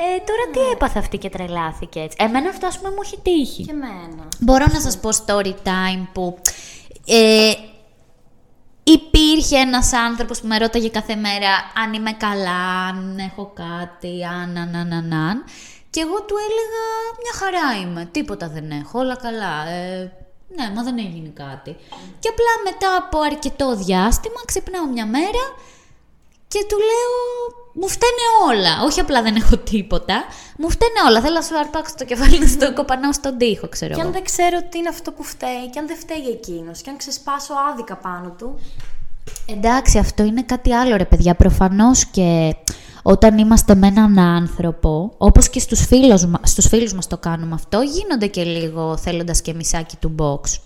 Ε, 0.00 0.02
τώρα 0.02 0.44
τι 0.52 0.72
έπαθε 0.72 0.98
αυτή 0.98 1.18
και 1.18 1.28
τρελάθηκε 1.28 2.00
έτσι. 2.00 2.16
Εμένα 2.20 2.48
αυτό 2.48 2.66
ας 2.66 2.78
πούμε 2.78 2.90
μου 2.90 3.00
έχει 3.02 3.18
τύχει. 3.22 3.64
Και 3.64 3.70
εμένα. 3.70 4.28
Μπορώ 4.38 4.64
να 4.72 4.80
σας 4.80 4.98
πω 4.98 5.10
story 5.26 5.54
time 5.64 6.06
που 6.12 6.38
ε, 7.06 7.52
υπήρχε 8.82 9.56
ένας 9.56 9.92
άνθρωπος 9.92 10.40
που 10.40 10.46
με 10.46 10.58
ρώταγε 10.58 10.88
κάθε 10.88 11.14
μέρα 11.14 11.50
αν 11.84 11.92
είμαι 11.92 12.12
καλά, 12.12 12.86
αν 12.88 13.18
έχω 13.18 13.52
κάτι, 13.54 14.24
αν, 14.24 14.56
αν, 14.56 14.74
αν, 14.74 14.92
αν, 14.92 15.12
αν. 15.12 15.44
Και 15.90 16.00
εγώ 16.00 16.22
του 16.22 16.34
έλεγα 16.46 16.84
μια 17.22 17.34
χαρά 17.40 17.80
είμαι, 17.80 18.08
τίποτα 18.10 18.48
δεν 18.48 18.70
έχω, 18.70 18.98
όλα 18.98 19.16
καλά. 19.16 19.68
Ε, 19.68 20.12
ναι, 20.56 20.70
μα 20.74 20.82
δεν 20.82 20.98
έγινε 20.98 21.28
κάτι. 21.28 21.76
Και 22.20 22.28
απλά 22.28 22.52
μετά 22.64 22.96
από 22.96 23.20
αρκετό 23.20 23.76
διάστημα 23.76 24.40
ξυπνάω 24.46 24.86
μια 24.86 25.06
μέρα 25.06 25.44
και 26.48 26.64
του 26.68 26.76
λέω, 26.76 27.14
μου 27.72 27.88
φταίνε 27.88 28.26
όλα. 28.48 28.82
Όχι 28.84 29.00
απλά 29.00 29.22
δεν 29.22 29.36
έχω 29.36 29.56
τίποτα. 29.56 30.24
Μου 30.58 30.70
φταίνε 30.70 31.00
όλα. 31.08 31.20
Θέλω 31.20 31.34
να 31.34 31.42
σου 31.42 31.58
αρπάξω 31.58 31.94
το 31.98 32.04
κεφάλι 32.04 32.38
να 32.38 32.46
στο 32.46 32.72
κοπανάω 32.74 33.12
στον 33.12 33.38
τοίχο, 33.38 33.68
ξέρω 33.68 33.94
Και 33.94 33.98
εγώ. 33.98 34.08
αν 34.08 34.14
δεν 34.14 34.24
ξέρω 34.24 34.62
τι 34.70 34.78
είναι 34.78 34.88
αυτό 34.88 35.12
που 35.12 35.22
φταίει, 35.22 35.70
και 35.70 35.78
αν 35.78 35.86
δεν 35.86 35.96
φταίει 35.96 36.26
εκείνος, 36.32 36.80
και 36.80 36.90
αν 36.90 36.96
ξεσπάσω 36.96 37.54
άδικα 37.72 37.96
πάνω 37.96 38.34
του. 38.38 38.60
Εντάξει, 39.46 39.98
αυτό 39.98 40.22
είναι 40.22 40.42
κάτι 40.42 40.74
άλλο 40.74 40.96
ρε 40.96 41.04
παιδιά. 41.04 41.34
Προφανώς 41.34 42.04
και 42.04 42.56
όταν 43.10 43.38
είμαστε 43.38 43.74
με 43.74 43.86
έναν 43.86 44.18
άνθρωπο, 44.18 45.12
όπως 45.18 45.48
και 45.48 45.60
στους 45.60 45.86
φίλους, 45.86 46.26
μα- 46.26 46.40
στους 46.42 46.66
φίλους 46.66 46.92
μας 46.92 47.06
το 47.06 47.16
κάνουμε 47.18 47.54
αυτό, 47.54 47.80
γίνονται 47.80 48.26
και 48.26 48.44
λίγο 48.44 48.96
θέλοντας 48.96 49.40
και 49.42 49.54
μισάκι 49.54 49.96
του 49.96 50.14
box. 50.18 50.58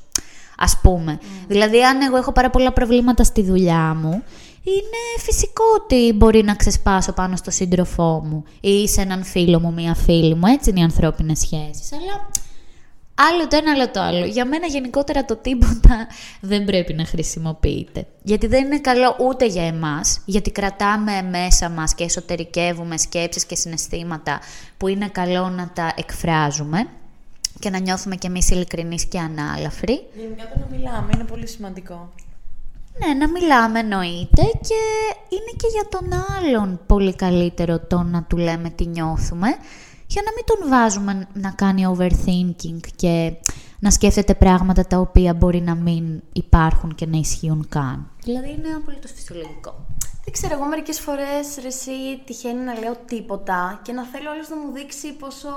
Ας 0.58 0.78
πούμε. 0.82 1.18
Δηλαδή, 1.48 1.84
αν 1.84 2.00
εγώ 2.00 2.16
έχω 2.16 2.32
πάρα 2.32 2.50
πολλά 2.50 2.72
προβλήματα 2.72 3.24
στη 3.24 3.42
δουλειά 3.42 3.94
μου, 4.00 4.22
είναι 4.62 5.00
φυσικό 5.18 5.64
ότι 5.82 6.12
μπορεί 6.12 6.42
να 6.42 6.54
ξεσπάσω 6.54 7.12
πάνω 7.12 7.36
στο 7.36 7.50
σύντροφό 7.50 8.22
μου 8.24 8.44
ή 8.60 8.88
σε 8.88 9.00
έναν 9.00 9.24
φίλο 9.24 9.60
μου, 9.60 9.72
μία 9.72 9.94
φίλη 9.94 10.34
μου. 10.34 10.46
Έτσι 10.46 10.70
είναι 10.70 10.80
οι 10.80 10.82
ανθρώπινες 10.82 11.38
σχέσεις. 11.38 11.92
Αλλά 11.92 12.28
Άλλο 13.14 13.48
το 13.48 13.56
ένα, 13.56 13.70
άλλο 13.72 13.90
το 13.90 14.00
άλλο. 14.00 14.24
Για 14.24 14.44
μένα 14.44 14.66
γενικότερα 14.66 15.24
το 15.24 15.36
τίποτα 15.36 16.06
δεν 16.50 16.64
πρέπει 16.64 16.92
να 16.94 17.04
χρησιμοποιείται. 17.04 18.06
Γιατί 18.22 18.46
δεν 18.46 18.64
είναι 18.64 18.80
καλό 18.80 19.16
ούτε 19.18 19.46
για 19.46 19.66
εμάς, 19.66 20.20
γιατί 20.24 20.50
κρατάμε 20.50 21.22
μέσα 21.22 21.68
μας 21.68 21.94
και 21.94 22.04
εσωτερικεύουμε 22.04 22.96
σκέψεις 22.96 23.44
και 23.44 23.54
συναισθήματα 23.54 24.40
που 24.76 24.88
είναι 24.88 25.08
καλό 25.08 25.48
να 25.48 25.70
τα 25.74 25.92
εκφράζουμε 25.96 26.86
και 27.58 27.70
να 27.70 27.78
νιώθουμε 27.78 28.16
κι 28.16 28.26
εμείς 28.26 28.50
ειλικρινείς 28.50 29.04
και 29.04 29.18
ανάλαφροι. 29.18 30.02
Γενικά 30.14 30.48
το 30.48 30.58
να 30.58 30.76
μιλάμε 30.76 31.10
είναι 31.14 31.24
πολύ 31.24 31.46
σημαντικό. 31.46 32.12
Ναι, 32.98 33.14
να 33.14 33.30
μιλάμε 33.30 33.78
εννοείται 33.78 34.42
και 34.42 34.80
είναι 35.28 35.52
και 35.56 35.66
για 35.72 35.88
τον 35.88 36.08
άλλον 36.38 36.80
πολύ 36.86 37.14
καλύτερο 37.14 37.78
το 37.78 38.02
να 38.02 38.22
του 38.22 38.36
λέμε 38.36 38.70
τι 38.70 38.86
νιώθουμε 38.86 39.48
για 40.12 40.22
να 40.24 40.32
μην 40.34 40.44
τον 40.44 40.68
βάζουμε 40.68 41.28
να 41.32 41.50
κάνει 41.50 41.86
overthinking 41.96 42.80
και 42.96 43.32
να 43.78 43.90
σκέφτεται 43.90 44.34
πράγματα 44.34 44.86
τα 44.86 44.98
οποία 44.98 45.34
μπορεί 45.34 45.60
να 45.60 45.74
μην 45.74 46.22
υπάρχουν 46.32 46.94
και 46.94 47.06
να 47.06 47.18
ισχύουν 47.18 47.66
καν. 47.68 48.10
Δηλαδή 48.24 48.48
είναι 48.48 48.68
απολύτως 48.76 49.12
φυσιολογικό. 49.12 49.86
Δεν 50.24 50.32
ξέρω, 50.32 50.54
εγώ 50.54 50.64
μερικές 50.64 51.00
φορές 51.00 51.46
εσύ 51.64 52.22
τυχαίνει 52.26 52.60
να 52.60 52.78
λέω 52.78 52.96
τίποτα 53.06 53.80
και 53.82 53.92
να 53.92 54.04
θέλω 54.04 54.30
άλλος 54.30 54.48
να 54.48 54.56
μου 54.56 54.72
δείξει 54.72 55.12
πόσο. 55.12 55.48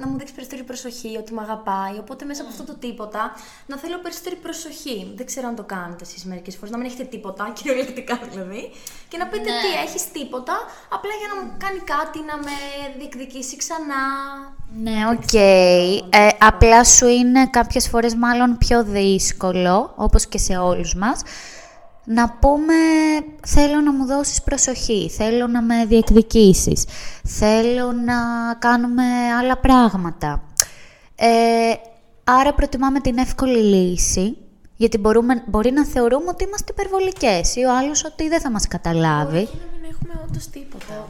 να 0.00 0.06
μου 0.08 0.18
δείξει 0.18 0.34
περισσότερη 0.34 0.62
προσοχή, 0.62 1.16
ότι 1.16 1.34
με 1.34 1.40
αγαπάει. 1.40 1.96
Οπότε 1.98 2.24
μέσα 2.24 2.42
από 2.42 2.50
αυτό 2.50 2.64
το 2.64 2.74
τίποτα 2.74 3.32
να 3.66 3.76
θέλω 3.78 3.98
περισσότερη 3.98 4.36
προσοχή. 4.36 5.12
Δεν 5.16 5.26
ξέρω 5.26 5.48
αν 5.48 5.54
το 5.54 5.62
κάνετε 5.62 6.04
εσείς 6.04 6.24
μερικές 6.24 6.54
φορές, 6.56 6.70
να 6.70 6.76
μην 6.78 6.86
έχετε 6.86 7.04
τίποτα, 7.04 7.50
κυριολεκτικά 7.56 8.20
δηλαδή, 8.30 8.70
και 9.08 9.16
να 9.16 9.26
πείτε 9.26 9.50
τι 9.62 9.70
έχεις 9.84 10.10
τίποτα, 10.12 10.54
απλά 10.96 11.12
για 11.20 11.28
να 11.32 11.34
μου 11.40 11.50
κάνει 11.58 11.80
κάτι, 11.94 12.18
να 12.30 12.36
με 12.36 12.56
διεκδικήσει 12.98 13.56
ξανά. 13.56 14.02
Ναι, 14.84 14.98
οκ. 15.14 15.32
Ε, 15.34 16.28
απλά 16.38 16.84
σου 16.84 17.06
είναι 17.06 17.46
κάποιες 17.46 17.88
φορές 17.88 18.14
μάλλον 18.14 18.58
πιο 18.58 18.84
δύσκολο, 18.84 19.92
όπως 19.96 20.26
και 20.26 20.38
σε 20.38 20.56
όλους 20.56 20.94
μας, 20.94 21.22
να 22.04 22.30
πούμε 22.30 22.74
θέλω 23.46 23.80
να 23.80 23.92
μου 23.92 24.06
δώσεις 24.06 24.42
προσοχή, 24.42 25.10
θέλω 25.10 25.46
να 25.46 25.62
με 25.62 25.84
διεκδικήσεις, 25.84 26.84
θέλω 27.24 27.92
να 27.92 28.14
κάνουμε 28.58 29.02
άλλα 29.40 29.58
πράγματα. 29.58 30.42
Ε, 31.14 31.72
άρα 32.24 32.54
προτιμάμε 32.54 33.00
την 33.00 33.18
εύκολη 33.18 33.58
λύση, 33.58 34.36
γιατί 34.76 34.98
μπορούμε, 34.98 35.42
μπορεί 35.46 35.70
να 35.70 35.86
θεωρούμε 35.86 36.28
ότι 36.28 36.44
είμαστε 36.44 36.72
υπερβολικές 36.72 37.56
ή 37.56 37.64
ο 37.64 37.76
άλλος 37.76 38.04
ότι 38.04 38.28
δεν 38.28 38.40
θα 38.40 38.50
μας 38.50 38.68
καταλάβει. 38.68 39.44
Και 39.44 39.56
να 39.72 39.78
μην 39.78 39.90
έχουμε 39.90 40.24
όντως 40.28 40.48
τίποτα. 40.48 41.08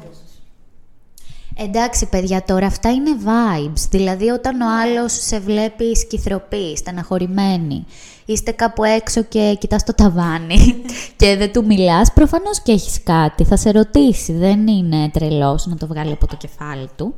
Εντάξει, 1.57 2.07
παιδιά, 2.07 2.45
τώρα 2.45 2.67
αυτά 2.67 2.91
είναι 2.91 3.11
vibes. 3.25 3.89
Δηλαδή, 3.91 4.29
όταν 4.29 4.61
ο 4.61 4.67
άλλος 4.83 5.13
σε 5.13 5.39
βλέπει 5.39 5.97
σκυθροπής, 5.97 6.79
στεναχωρημένη, 6.79 7.87
είστε 8.25 8.51
κάπου 8.53 8.85
έξω 8.85 9.23
και 9.23 9.57
κοιτάς 9.61 9.85
το 9.85 9.95
ταβάνι 9.95 10.59
και 11.21 11.37
δεν 11.37 11.53
του 11.53 11.65
μιλάς, 11.65 12.13
προφανώς 12.13 12.61
και 12.61 12.73
έχεις 12.73 13.03
κάτι. 13.03 13.45
Θα 13.45 13.57
σε 13.57 13.71
ρωτήσει, 13.71 14.33
δεν 14.33 14.67
είναι 14.67 15.11
τρελός 15.11 15.67
να 15.67 15.77
το 15.77 15.87
βγάλει 15.87 16.13
από 16.13 16.27
το 16.27 16.37
κεφάλι 16.37 16.89
του. 16.97 17.15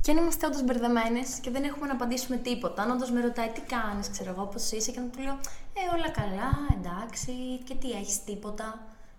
Και 0.00 0.10
αν 0.10 0.16
είμαστε 0.16 0.46
όντως 0.46 0.62
μπερδεμένες 0.64 1.28
και 1.42 1.50
δεν 1.50 1.62
έχουμε 1.64 1.86
να 1.86 1.92
απαντήσουμε 1.92 2.36
τίποτα, 2.36 2.82
αν 2.82 2.90
όντως 2.90 3.10
με 3.10 3.20
ρωτάει 3.20 3.50
τι 3.56 3.62
κάνεις, 3.74 4.06
ξέρω 4.14 4.30
εγώ, 4.34 4.44
πώς 4.52 4.70
είσαι, 4.70 4.90
και 4.94 5.00
να 5.00 5.08
του 5.12 5.20
λέω 5.26 5.36
Ε, 5.80 5.82
όλα 5.96 6.10
καλά, 6.20 6.50
εντάξει, 6.76 7.32
και 7.66 7.74
τι 7.80 7.88
έχεις, 8.00 8.16
τίποτα. 8.28 8.66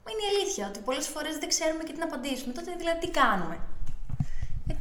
Μα 0.04 0.10
είναι 0.12 0.24
η 0.28 0.30
αλήθεια 0.32 0.64
ότι 0.70 0.80
πολλές 0.88 1.08
φορές 1.14 1.34
δεν 1.42 1.50
ξέρουμε 1.54 1.84
και 1.86 1.94
τι 1.94 2.00
να 2.04 2.08
απαντήσουμε. 2.12 2.52
Τότε 2.58 2.72
δηλαδή 2.82 3.00
τι 3.04 3.10
κάνουμε; 3.22 3.58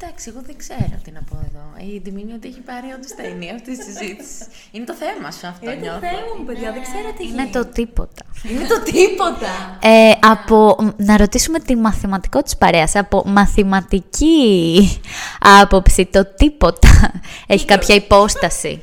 Εντάξει, 0.03 0.29
εγώ 0.29 0.41
δεν 0.45 0.57
ξέρω 0.57 0.95
τι 1.03 1.11
να 1.11 1.21
πω 1.29 1.35
εδώ. 1.47 1.93
Η 1.93 2.01
Ντιμήνη 2.01 2.33
ότι 2.33 2.47
έχει 2.47 2.59
πάρει 2.59 2.87
όντως 2.95 3.15
τα 3.15 3.23
ενία 3.23 3.53
αυτή 3.53 3.77
τη 3.77 3.83
συζήτηση. 3.83 4.45
Είναι 4.71 4.85
το 4.85 4.93
θέμα 4.93 5.31
σου 5.31 5.47
αυτό, 5.47 5.65
Είναι 5.71 5.75
το 5.75 5.81
νιώθω. 5.81 5.99
θέμα 5.99 6.31
μου, 6.37 6.45
παιδιά, 6.45 6.71
δεν 6.71 6.81
ξέρω 6.81 7.11
τι 7.17 7.27
Είναι 7.27 7.47
το 7.51 7.65
τίποτα. 7.65 8.23
Είναι 8.51 8.67
το 8.67 8.81
τίποτα. 8.83 9.77
Ε, 9.81 10.11
από, 10.21 10.77
να 10.97 11.17
ρωτήσουμε 11.17 11.59
τη 11.59 11.75
μαθηματικό 11.75 12.41
της 12.43 12.57
παρέας. 12.57 12.95
Από 12.95 13.23
μαθηματική 13.25 15.01
άποψη, 15.61 16.05
το 16.05 16.25
τίποτα 16.25 17.11
έχει 17.47 17.65
κάποια 17.65 17.95
υπόσταση; 17.95 18.81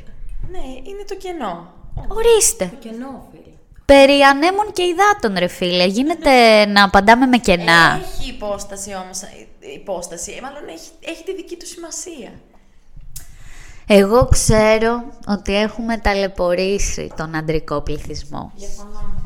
Ναι, 0.51 0.59
είναι 0.91 1.05
το 1.09 1.15
κενό. 1.17 1.73
Ορίστε. 2.09 2.73
Κενό, 2.79 3.29
φίλε. 3.30 3.30
Περί 3.91 4.21
ανέμων 4.21 4.73
και 4.73 4.83
υδάτων, 4.83 5.39
ρε 5.39 5.47
φίλε. 5.47 5.87
Γίνεται 5.87 6.67
να 6.67 6.85
απαντάμε 6.85 7.27
με 7.27 7.39
κενά. 7.39 8.01
Έχει 8.03 8.29
υπόσταση 8.29 8.91
όμως, 9.05 9.23
ε, 9.23 9.47
υπόσταση, 9.75 10.33
ε, 10.39 10.41
μάλλον 10.41 10.69
έχει, 10.69 10.91
έχει 11.01 11.23
τη 11.25 11.35
δική 11.35 11.57
του 11.57 11.67
σημασία. 11.67 12.31
Εγώ 13.87 14.27
ξέρω 14.27 15.05
ότι 15.27 15.57
έχουμε 15.57 15.99
ταλαιπωρήσει 15.99 17.13
τον 17.17 17.35
αντρικό 17.35 17.81
πληθυσμό. 17.81 18.53
Διαφωνώ. 18.57 19.23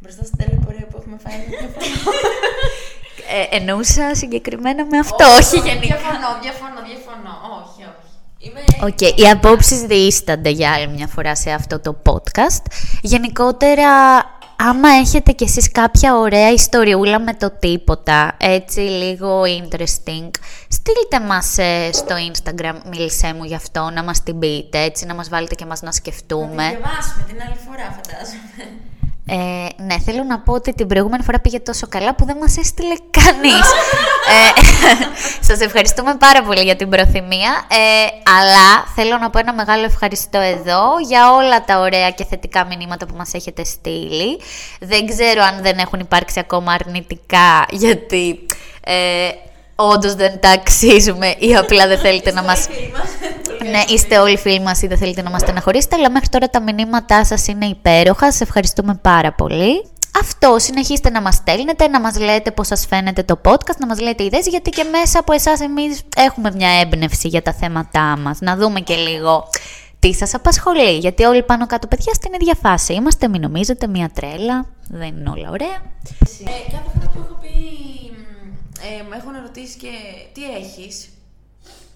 Μπροστά 0.00 0.24
στην 0.24 0.38
ταλαιπωρία 0.38 0.86
που 0.90 0.96
έχουμε 1.00 1.16
φάει, 1.24 1.36
διαφωνώ. 1.48 2.10
Ε, 3.36 3.56
εννοούσα 3.56 4.14
συγκεκριμένα 4.14 4.84
με 4.84 4.98
αυτό, 4.98 5.24
όχι 5.40 5.56
γενικά. 5.56 5.96
Διαφωνώ, 5.96 6.30
διαφωνώ, 6.42 6.80
διαφωνώ. 6.90 7.34
Όχι, 8.44 8.52
όχι. 8.80 8.80
Είμαι... 8.80 8.86
Οκ, 8.86 9.18
οι 9.18 9.28
απόψεις 9.30 9.80
διίστανται 9.80 10.50
για 10.50 10.72
άλλη 10.72 10.88
μια 10.88 11.06
φορά 11.06 11.34
σε 11.36 11.50
αυτό 11.50 11.80
το 11.80 11.96
podcast. 12.06 12.62
Γενικότερα, 13.02 13.88
άμα 14.56 14.88
έχετε 14.88 15.32
κι 15.32 15.44
εσείς 15.44 15.70
κάποια 15.70 16.16
ωραία 16.16 16.50
ιστοριούλα 16.52 17.20
με 17.20 17.34
το 17.34 17.50
τίποτα, 17.58 18.36
έτσι 18.38 18.80
λίγο 18.80 19.42
interesting, 19.42 20.30
στείλτε 20.68 21.20
μας 21.26 21.58
ε, 21.58 21.90
στο 21.92 22.14
Instagram, 22.32 22.74
μίλησέ 22.90 23.32
μου 23.36 23.44
γι' 23.44 23.54
αυτό, 23.54 23.90
να 23.94 24.02
μας 24.02 24.22
την 24.22 24.38
πείτε, 24.38 24.78
έτσι 24.82 25.06
να 25.06 25.14
μας 25.14 25.28
βάλετε 25.28 25.54
και 25.54 25.64
μας 25.64 25.82
να 25.82 25.92
Θα 25.92 26.00
τη 26.00 26.10
σκεφτούμε. 26.10 26.68
διαβάσουμε 26.68 27.24
την 27.28 27.36
άλλη 27.46 27.56
φορά, 27.66 27.84
φαντάζομαι. 28.02 28.78
Ε, 29.26 29.36
ναι, 29.82 29.98
θέλω 30.04 30.22
να 30.22 30.40
πω 30.40 30.52
ότι 30.52 30.74
την 30.74 30.86
προηγούμενη 30.86 31.22
φορά 31.22 31.40
πήγε 31.40 31.60
τόσο 31.60 31.86
καλά 31.88 32.14
που 32.14 32.24
δεν 32.24 32.36
μας 32.36 32.56
έστειλε 32.56 32.94
κανείς. 33.10 33.68
ε, 34.34 34.60
σας 35.48 35.60
ευχαριστούμε 35.60 36.14
πάρα 36.14 36.42
πολύ 36.42 36.62
για 36.62 36.76
την 36.76 36.88
προθυμία, 36.88 37.64
ε, 37.68 38.06
αλλά 38.38 38.84
θέλω 38.94 39.18
να 39.18 39.30
πω 39.30 39.38
ένα 39.38 39.52
μεγάλο 39.52 39.84
ευχαριστώ 39.84 40.38
εδώ 40.38 40.82
για 41.08 41.32
όλα 41.32 41.64
τα 41.64 41.80
ωραία 41.80 42.10
και 42.10 42.24
θετικά 42.24 42.64
μηνύματα 42.64 43.06
που 43.06 43.16
μας 43.16 43.34
έχετε 43.34 43.64
στείλει. 43.64 44.40
Δεν 44.80 45.06
ξέρω 45.06 45.42
αν 45.42 45.62
δεν 45.62 45.78
έχουν 45.78 46.00
υπάρξει 46.00 46.38
ακόμα 46.38 46.72
αρνητικά, 46.72 47.66
γιατί 47.70 48.46
ε, 48.80 49.28
όντως 49.76 50.14
δεν 50.14 50.40
τα 50.40 50.50
αξίζουμε 50.50 51.34
ή 51.38 51.56
απλά 51.56 51.86
δεν 51.86 51.98
θέλετε 51.98 52.32
να 52.32 52.42
μας... 52.42 52.66
Ναι, 53.70 53.82
είστε 53.88 54.18
όλοι 54.18 54.36
φίλοι 54.36 54.60
μας 54.60 54.82
ή 54.82 54.86
δεν 54.86 54.98
θέλετε 54.98 55.22
να 55.22 55.30
μας 55.30 55.40
στεναχωρήσετε, 55.40 55.96
αλλά 55.96 56.10
μέχρι 56.10 56.28
τώρα 56.28 56.48
τα 56.48 56.60
μηνύματά 56.60 57.24
σας 57.24 57.46
είναι 57.46 57.66
υπέροχα. 57.66 58.32
Σας 58.32 58.40
ευχαριστούμε 58.40 58.98
πάρα 59.02 59.32
πολύ. 59.32 59.86
Αυτό, 60.20 60.56
συνεχίστε 60.58 61.10
να 61.10 61.20
μας 61.20 61.34
στέλνετε, 61.34 61.88
να 61.88 62.00
μας 62.00 62.18
λέτε 62.18 62.50
πώς 62.50 62.66
σας 62.66 62.86
φαίνεται 62.86 63.22
το 63.22 63.40
podcast, 63.44 63.76
να 63.78 63.86
μας 63.86 64.00
λέτε 64.00 64.24
ιδέες, 64.24 64.46
γιατί 64.46 64.70
και 64.70 64.84
μέσα 64.84 65.18
από 65.18 65.32
εσάς 65.32 65.60
εμείς 65.60 66.00
έχουμε 66.16 66.50
μια 66.54 66.68
έμπνευση 66.80 67.28
για 67.28 67.42
τα 67.42 67.52
θέματά 67.52 68.18
μας. 68.18 68.38
Να 68.40 68.56
δούμε 68.56 68.80
και 68.80 68.94
λίγο 68.94 69.48
τι 69.98 70.14
σας 70.14 70.34
απασχολεί, 70.34 70.98
γιατί 70.98 71.24
όλοι 71.24 71.42
πάνω 71.42 71.66
κάτω 71.66 71.86
παιδιά 71.86 72.14
στην 72.14 72.32
ίδια 72.34 72.54
φάση. 72.62 72.94
Είμαστε, 72.94 73.28
μην 73.28 73.40
νομίζετε, 73.40 73.86
μια 73.86 74.10
τρέλα, 74.14 74.66
δεν 74.88 75.08
είναι 75.08 75.30
όλα 75.30 75.50
ωραία. 75.50 75.68
Ε, 75.68 76.70
κάθε 76.70 76.90
φορά 76.94 77.10
που 77.12 77.18
έχω 77.24 77.38
πει, 77.40 77.48
μ, 77.48 78.03
ε, 78.84 79.02
με 79.02 79.16
έχουν 79.16 79.32
ρωτήσεις 79.42 79.74
και 79.74 79.90
τι 80.32 80.54
έχεις 80.54 81.08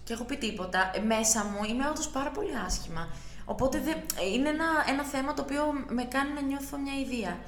και 0.04 0.12
έχω 0.12 0.24
πει 0.24 0.36
τίποτα, 0.36 0.90
ε, 0.94 1.00
μέσα 1.00 1.44
μου 1.44 1.64
είμαι 1.64 1.88
όντως 1.88 2.08
πάρα 2.08 2.30
πολύ 2.30 2.56
άσχημα. 2.66 3.08
Οπότε 3.44 3.78
δεν, 3.78 3.96
ε, 4.20 4.26
είναι 4.34 4.48
ένα, 4.48 4.64
ένα 4.88 5.02
θέμα 5.02 5.34
το 5.34 5.42
οποίο 5.42 5.64
με 5.88 6.04
κάνει 6.04 6.32
να 6.32 6.40
νιώθω 6.40 6.78
μια 6.78 6.94
ιδέα. 6.94 7.38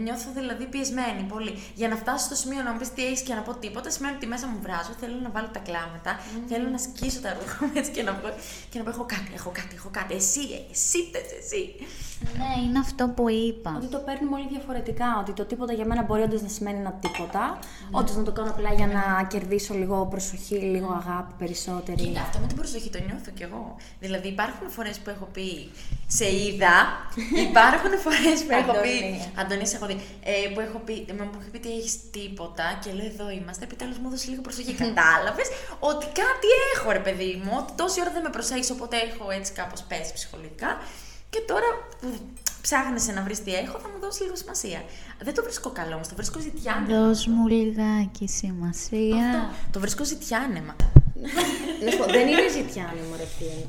Νιώθω 0.00 0.30
δηλαδή 0.34 0.64
πιεσμένη 0.64 1.22
πολύ. 1.28 1.62
Για 1.74 1.88
να 1.88 1.96
φτάσω 1.96 2.24
στο 2.24 2.34
σημείο 2.34 2.62
να 2.62 2.72
μου 2.72 2.78
πεις 2.78 2.92
τι 2.92 3.06
έχεις 3.06 3.20
και 3.20 3.34
να 3.34 3.40
πω 3.40 3.54
τίποτα, 3.54 3.90
σημαίνει 3.90 4.14
ότι 4.16 4.26
μέσα 4.26 4.46
μου 4.46 4.58
βράζω, 4.62 4.92
θέλω 5.00 5.16
να 5.22 5.30
βάλω 5.30 5.48
τα 5.52 5.58
κλάματα, 5.58 6.20
θέλω 6.48 6.68
να 6.68 6.78
σκίσω 6.78 7.20
τα 7.20 7.36
ρούχα 7.38 7.64
μου 7.64 7.72
έτσι 7.74 7.90
και 7.90 8.02
να 8.02 8.12
πω, 8.12 8.28
και 8.70 8.78
να 8.78 8.84
πω: 8.84 8.90
Έχω 8.90 9.04
κάτι, 9.04 9.30
έχω 9.34 9.50
κάτι, 9.54 9.74
έχω 9.74 9.88
κάτι. 9.92 10.14
Εσύ, 10.14 10.40
ε, 10.40 10.70
εσύ 10.70 11.10
πες, 11.10 11.28
εσύ. 11.40 11.62
Ναι, 12.38 12.62
είναι 12.64 12.78
αυτό 12.78 13.08
που 13.08 13.28
είπα. 13.28 13.72
Ότι 13.76 13.86
το 13.86 13.98
παίρνουμε 13.98 14.36
όλοι 14.36 14.48
διαφορετικά. 14.48 15.08
Ότι 15.20 15.32
το 15.32 15.44
τίποτα 15.44 15.72
για 15.72 15.84
μένα 15.84 16.02
μπορεί 16.02 16.22
όντως 16.22 16.42
να 16.42 16.48
σημαίνει 16.48 16.78
ένα 16.78 16.92
τίποτα. 16.92 17.58
Όντως 17.90 18.16
να 18.16 18.22
το 18.22 18.32
κάνω 18.32 18.50
απλά 18.50 18.72
για 18.72 18.86
να 18.86 19.24
κερδίσω 19.24 19.74
λίγο 19.74 20.06
προσοχή, 20.06 20.54
λίγο 20.54 21.02
αγάπη 21.02 21.32
περισσότερη. 21.38 22.02
Κοίτα, 22.02 22.20
αυτό 22.20 22.38
με 22.38 22.46
την 22.46 22.56
προσοχή 22.56 22.90
το 22.90 22.98
νιώθω 23.06 23.30
κι 23.34 23.42
εγώ. 23.42 23.76
Δηλαδή, 24.00 24.28
υπάρχουν 24.28 24.70
φορές 24.70 24.98
που 24.98 25.10
έχω 25.10 25.28
πει 25.32 25.70
σε 26.06 26.26
είδα, 26.36 26.76
υπάρχουν 27.48 27.92
φορές 28.04 28.38
που 28.46 28.52
έχω 28.60 28.72
πει. 28.84 28.96
Αντωνία. 29.40 29.66
Αντωνία, 29.82 29.82
έχω 29.82 29.86
δει. 29.86 29.96
Ε, 30.48 30.54
που 30.54 30.60
έχω 30.60 30.78
πει, 30.78 31.06
με 31.18 31.24
μου 31.24 31.38
έχει 31.40 31.50
πει 31.50 31.56
ότι 31.56 31.70
έχεις 31.78 32.10
τίποτα 32.10 32.78
και 32.82 32.92
λέω 32.92 33.06
εδώ 33.06 33.30
είμαστε. 33.30 33.64
Επιτέλους 33.64 33.98
μου 33.98 34.06
έδωσε 34.08 34.30
λίγο 34.30 34.42
προσοχή. 34.42 34.72
Κατάλαβες 34.74 35.48
ότι 35.80 36.06
κάτι 36.06 36.48
έχω, 36.74 36.90
ρε 36.90 37.02
παιδί 37.06 37.42
μου. 37.44 37.52
Ότι 37.60 37.72
τόση 37.76 38.00
ώρα 38.00 38.10
δεν 38.10 38.22
με 38.22 38.30
προσέχεις, 38.30 38.70
οπότε 38.70 38.96
έχω 38.96 39.30
έτσι 39.30 39.52
κάπως 39.52 39.80
πέσει 39.82 40.12
ψυχολογικά. 40.12 40.70
Και 41.30 41.40
τώρα 41.46 41.68
που 42.00 42.08
ψάχνεσαι 42.62 43.12
να 43.12 43.22
βρεις 43.22 43.42
τι 43.42 43.54
έχω, 43.54 43.78
θα 43.78 43.88
μου 43.88 43.98
δώσεις 44.00 44.20
λίγο 44.20 44.36
σημασία. 44.36 44.82
Δεν 45.22 45.34
το 45.34 45.42
βρίσκω 45.42 45.70
καλό 45.70 45.94
όμως, 45.94 46.08
το 46.08 46.14
βρίσκω 46.14 46.38
ζητιάνεμα. 46.40 47.06
Δώσ' 47.06 47.26
μου 47.26 47.46
λιγάκι 47.46 48.28
σημασία. 48.28 49.50
Το 49.70 49.80
βρίσκω 49.80 50.04
ζητιάνεμα. 50.04 50.76
Να 51.84 51.88
σου 51.90 51.98
πω, 52.00 52.06
δεν 52.16 52.24
είναι 52.30 52.48
ζητιάνιμο 52.58 53.12
ρε 53.22 53.28
φίλε. 53.36 53.62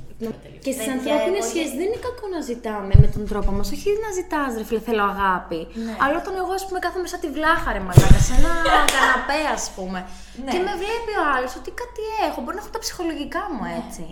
Και 0.65 0.71
στις 0.75 0.85
Παιδιά, 0.85 0.93
ανθρώπινες 0.97 1.43
εγώ 1.43 1.49
σχέσεις 1.51 1.73
δεν 1.79 1.85
είναι 1.89 2.01
κακό 2.07 2.25
να 2.35 2.39
ζητάμε 2.51 2.93
με 3.03 3.07
τον 3.15 3.23
τρόπο 3.31 3.51
μας. 3.57 3.67
Όχι 3.75 3.89
να 4.05 4.09
ζητάς, 4.19 4.49
ρε 4.59 4.65
φίλε, 4.69 4.81
θέλω 4.87 5.03
αγάπη. 5.13 5.59
Αλλά 6.03 6.15
όταν 6.21 6.33
εγώ, 6.41 6.53
ας 6.59 6.63
πούμε, 6.67 6.79
κάθομαι 6.85 7.07
σαν 7.11 7.19
τη 7.23 7.29
βλάχα, 7.35 7.69
ρε 7.75 7.81
μαλάκα, 7.87 8.19
σε 8.27 8.33
ένα 8.39 8.51
καναπέ, 8.95 9.41
ας 9.57 9.65
πούμε. 9.75 9.99
Ναι. 10.43 10.51
Και 10.53 10.59
με 10.67 10.73
βλέπει 10.83 11.13
ο 11.21 11.25
άλλος 11.35 11.51
ότι 11.59 11.69
κάτι 11.81 12.03
έχω. 12.27 12.37
Μπορεί 12.43 12.55
να 12.57 12.61
έχω 12.63 12.73
τα 12.77 12.81
ψυχολογικά 12.85 13.41
μου 13.53 13.63
έτσι. 13.81 14.05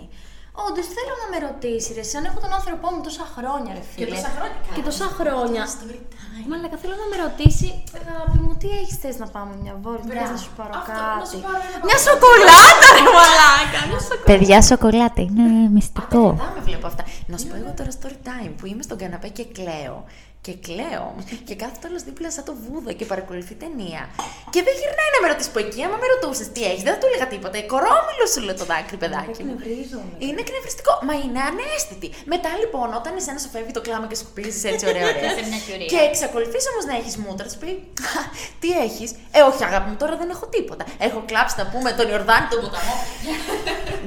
Όντως 0.66 0.86
θέλω 0.96 1.14
να 1.22 1.26
με 1.32 1.38
ρωτήσεις, 1.46 1.92
ρε, 1.98 2.04
σαν 2.12 2.22
έχω 2.28 2.38
τον 2.44 2.52
άνθρωπό 2.58 2.86
μου 2.94 3.00
τόσα 3.08 3.26
χρόνια, 3.36 3.70
ρε 3.78 3.84
φίλε. 3.92 4.06
τόσα 4.14 4.30
χρόνια, 4.36 4.58
Και 4.62 4.70
καλά. 4.80 4.84
τόσα 4.88 5.06
χρόνια. 5.18 5.62
Story 5.74 6.00
time. 6.14 6.44
Μαλάκα, 6.50 6.76
θέλω 6.82 6.94
να 7.02 7.06
με 7.12 7.16
ρωτήσει, 7.24 7.68
αγάπη 8.00 8.36
μου, 8.44 8.52
τι 8.60 8.68
έχεις 8.80 8.96
θες 9.02 9.16
να 9.22 9.26
πάμε 9.34 9.52
μια 9.62 9.74
βόλτα, 9.84 10.02
θες 10.06 10.12
Μπράβο. 10.14 10.32
να 10.36 10.38
σου 10.44 10.50
πάρω 10.58 10.72
Αυτό, 10.80 10.92
κάτι. 10.92 11.18
να 11.22 11.26
σου 11.32 11.38
πάρω 11.46 11.60
ένα 11.68 11.78
Μια 11.88 11.98
σοκολάτα, 12.06 12.86
ρε 12.96 13.04
μαλάκα. 13.18 13.78
Μια 13.90 14.00
σοκολάτα. 14.08 14.28
Παιδιά, 14.30 14.58
σοκολάτα 14.70 15.20
είναι 15.28 15.46
μυστικό. 15.76 16.24
Δεν 16.42 16.50
με 16.56 16.60
βλέπω 16.68 16.86
αυτά. 16.92 17.02
Να 17.30 17.36
σου 17.38 17.46
πω 17.50 17.54
εγώ 17.60 17.70
τώρα 17.78 17.90
story 17.98 18.18
time 18.30 18.52
που 18.58 18.64
είμαι 18.70 18.82
στον 18.88 18.96
καναπέ 19.02 19.28
και 19.36 19.44
κλαίω. 19.56 19.96
Και 20.46 20.54
κλαίω. 20.66 21.06
και 21.48 21.54
κάθεται 21.62 21.86
όλος 21.90 22.02
δίπλα 22.08 22.28
σαν 22.36 22.44
το 22.48 22.54
βούδα 22.64 22.92
και 22.98 23.04
παρακολουθεί 23.12 23.54
ταινία. 23.64 24.02
Και 24.54 24.60
δεν 24.66 24.74
γυρνάει 24.80 25.10
να 25.14 25.20
με 25.22 25.26
ρωτήσει 25.32 25.50
που 25.54 25.60
εκεί. 25.64 25.80
Άμα 25.86 25.96
με 26.02 26.06
ρωτούσες 26.14 26.46
τι 26.54 26.60
έχεις, 26.70 26.82
δεν 26.86 26.92
θα 26.94 26.98
του 27.00 27.06
έλεγα 27.10 27.26
τίποτα. 27.34 27.56
Η 27.64 27.66
κορόμιλος 27.72 28.28
σου 28.34 28.40
λέει 28.46 28.56
το 28.62 28.66
δάκρυ, 28.72 28.96
παιδάκι 29.02 29.40
μου. 29.46 29.54
Εκνευρίζομαι. 29.58 30.12
Είναι 30.26 30.40
εκνευριστικό. 30.44 30.92
Μα 31.08 31.14
είναι 31.22 31.40
ανέστητη. 31.50 32.08
Μετά 32.34 32.50
λοιπόν, 32.62 32.88
όταν 33.00 33.12
εσένα 33.20 33.38
σου 33.44 33.50
φεύγει 33.54 33.72
το 33.78 33.82
κλάμα 33.86 34.06
και 34.10 34.16
σκουπίζει 34.22 34.60
έτσι 34.72 34.84
ωραία, 34.90 35.04
ωραία. 35.10 35.30
Σε 35.38 35.42
μια 35.50 35.60
κυρία. 35.66 35.88
και 35.92 36.00
εξακολουθείς 36.10 36.64
όμως 36.72 36.84
να 36.90 36.94
έχεις 37.00 37.14
μούτρα, 37.22 37.46
σου 37.52 37.58
πει 37.62 37.70
«Α, 38.18 38.20
Τι 38.60 38.68
έχεις; 38.86 39.10
Ε, 39.36 39.40
όχι, 39.50 39.60
αγάπη 39.68 39.86
μου, 39.90 39.96
τώρα 40.02 40.14
δεν 40.20 40.28
έχω 40.34 40.44
τίποτα. 40.56 40.84
Έχω 41.06 41.18
κλάψει, 41.30 41.54
να 41.60 41.64
πούμε, 41.72 41.88
τον 41.98 42.06
Ιορδάνη, 42.12 42.46
τον 42.52 42.58
ποταμό. 42.64 42.94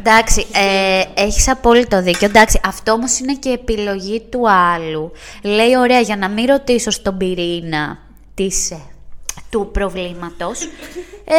Εντάξει, 0.08 0.46
ε, 0.54 1.04
έχεις 1.22 1.50
απόλυτο 1.50 2.02
δίκιο. 2.02 2.28
Εντάξει, 2.28 2.60
αυτό 2.66 2.92
όμως 2.92 3.20
είναι 3.20 3.36
και 3.36 3.50
επιλογή 3.50 4.22
του 4.22 4.50
άλλου. 4.50 5.12
Λέει, 5.44 5.78
ωραία, 5.78 6.00
για 6.00 6.18
να 6.18 6.30
μην 6.30 6.46
ρωτήσω 6.46 6.92
στον 6.92 7.18
πυρήνα 7.18 7.98
της, 8.34 8.72
ε, 8.72 8.80
του 9.50 9.70
προβλήματος, 9.74 10.62
ε, 11.26 11.36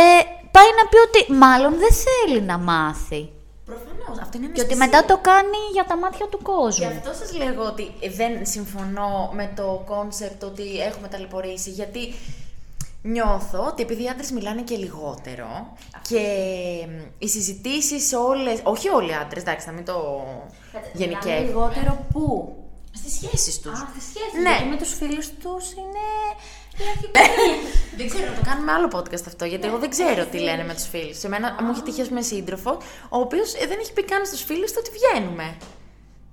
πάει 0.51 0.71
να 0.83 0.89
πει 0.89 0.97
ότι 1.09 1.33
μάλλον 1.33 1.73
δεν 1.79 1.89
θέλει 2.05 2.41
να 2.43 2.59
μάθει. 2.59 3.29
Προφανώς. 3.65 4.19
Αυτό 4.23 4.39
είναι 4.39 4.47
Και 4.47 4.61
ότι 4.61 4.73
αναισθησία. 4.73 4.77
μετά 4.77 5.05
το 5.05 5.17
κάνει 5.31 5.61
για 5.73 5.85
τα 5.89 5.97
μάτια 5.97 6.27
του 6.27 6.39
Γι' 6.39 6.45
κόσμου. 6.45 6.87
αυτό 6.87 7.13
σας 7.25 7.37
λέγω 7.37 7.63
ότι 7.65 7.93
δεν 8.17 8.33
συμφωνώ 8.47 9.31
με 9.35 9.53
το 9.57 9.83
concept 9.87 10.45
ότι 10.45 10.79
έχουμε 10.89 11.09
ταλαιπωρήσει, 11.09 11.71
γιατί 11.71 12.15
νιώθω 13.07 13.67
ότι 13.67 13.83
επειδή 13.83 14.03
οι 14.03 14.09
άντρες 14.09 14.31
μιλάνε 14.31 14.63
και 14.63 14.77
λιγότερο 14.77 15.77
και 16.09 16.25
οι 17.19 17.29
συζητήσεις 17.29 18.13
όλες, 18.13 18.61
όχι 18.63 18.89
όλοι 18.89 19.11
οι 19.11 19.15
άντρες, 19.15 19.43
εντάξει, 19.43 19.67
να 19.67 19.73
μην 19.73 19.85
το 19.85 20.25
Μιλάνε 20.73 20.91
γενικεύω, 20.95 21.47
λιγότερο 21.47 22.07
πού; 22.13 22.57
στις 22.93 23.13
σχέσεις 23.15 23.61
τους. 23.61 23.73
Α, 23.73 23.89
στη 23.91 24.01
σχέση. 24.01 24.43
Ναι. 24.43 24.51
Γιατί 24.51 24.65
με 24.65 24.77
τους 24.77 24.95
φίλους 24.95 25.29
τους 25.29 25.73
είναι... 25.73 26.07
δεν 27.97 28.09
ξέρω, 28.09 28.31
να 28.31 28.37
το 28.37 28.43
κάνουμε 28.45 28.73
άλλο 28.73 28.89
podcast 28.93 29.25
αυτό, 29.27 29.45
γιατί 29.45 29.67
εγώ 29.67 29.79
δεν 29.79 29.91
ξέρω 29.91 30.25
τι 30.25 30.39
λένε 30.39 30.65
με 30.65 30.75
τους 30.75 30.87
φίλους. 30.87 31.19
Σε 31.19 31.29
μένα 31.29 31.57
μου 31.63 31.71
έχει 31.71 31.83
τύχει 31.83 32.01
ας 32.01 32.09
πούμε 32.09 32.21
σύντροφο, 32.21 32.71
ο 33.09 33.19
οποίος 33.19 33.55
ε, 33.55 33.67
δεν 33.67 33.79
έχει 33.81 33.93
πει 33.93 34.05
καν 34.05 34.27
στους 34.27 34.43
φίλους 34.43 34.73
του 34.73 34.79
ότι 34.83 34.91
βγαίνουμε. 34.99 35.57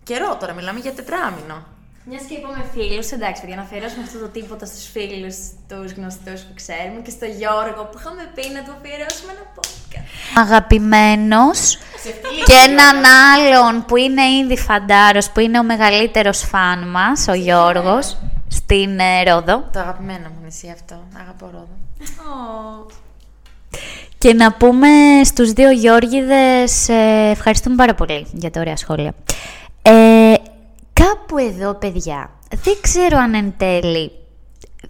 Καιρό 0.04 0.38
τώρα, 0.40 0.54
μιλάμε 0.54 0.80
για 0.80 0.94
τετράμινο. 0.94 1.66
Μιας 2.06 2.24
και 2.24 2.34
είπαμε 2.34 2.64
φίλους, 2.74 3.12
εντάξει, 3.12 3.42
παιδιά, 3.42 3.56
να 3.56 3.62
αφιερώσουμε 3.62 4.04
αυτό 4.04 4.20
το 4.20 4.28
τίποτα 4.28 4.66
στους 4.66 4.86
φίλους, 4.94 5.36
τους 5.70 5.92
γνωστούς 5.92 6.42
που 6.42 6.54
ξέρουμε 6.56 7.00
και 7.04 7.10
στο 7.10 7.26
Γιώργο 7.26 7.82
που 7.90 7.98
είχαμε 8.00 8.24
πει 8.36 8.44
να 8.56 8.62
του 8.64 8.74
αφιερώσουμε 8.78 9.32
ένα 9.36 9.46
podcast. 9.56 10.08
Αγαπημένος 10.44 11.78
και 12.46 12.54
έναν 12.68 12.98
άλλον 13.34 13.86
που 13.86 13.96
είναι 13.96 14.24
ήδη 14.42 14.58
φαντάρος, 14.58 15.30
που 15.32 15.40
είναι 15.40 15.60
ο 15.60 15.64
μεγαλύτερος 15.64 16.40
φαν 16.40 16.88
μας, 16.88 17.28
ο 17.28 17.34
Γιώργος, 17.34 18.18
στην 18.48 19.00
ε, 19.00 19.24
Ρόδο. 19.24 19.70
Το 19.74 19.80
αγαπημένο 19.80 20.30
μου 20.30 20.42
νησί 20.44 20.70
αυτό. 20.74 20.96
Αγαπώ 21.22 21.46
Ρόδο. 21.52 21.78
Και 24.18 24.34
να 24.34 24.54
πούμε 24.54 24.88
στους 25.24 25.52
δύο 25.52 25.72
Γιώργιδες, 25.72 26.90
ε, 26.90 27.30
ευχαριστούμε 27.32 27.76
πάρα 27.76 27.94
πολύ 27.94 28.28
για 28.32 28.52
τα 28.52 28.60
ωραία 28.60 28.78
σχόλια. 28.78 29.14
Ε, 29.82 30.34
κάπου 31.14 31.38
εδώ, 31.38 31.74
παιδιά, 31.74 32.30
δεν 32.64 32.76
ξέρω 32.82 33.18
αν 33.18 33.34
εν 33.34 33.54
τέλει 33.58 34.12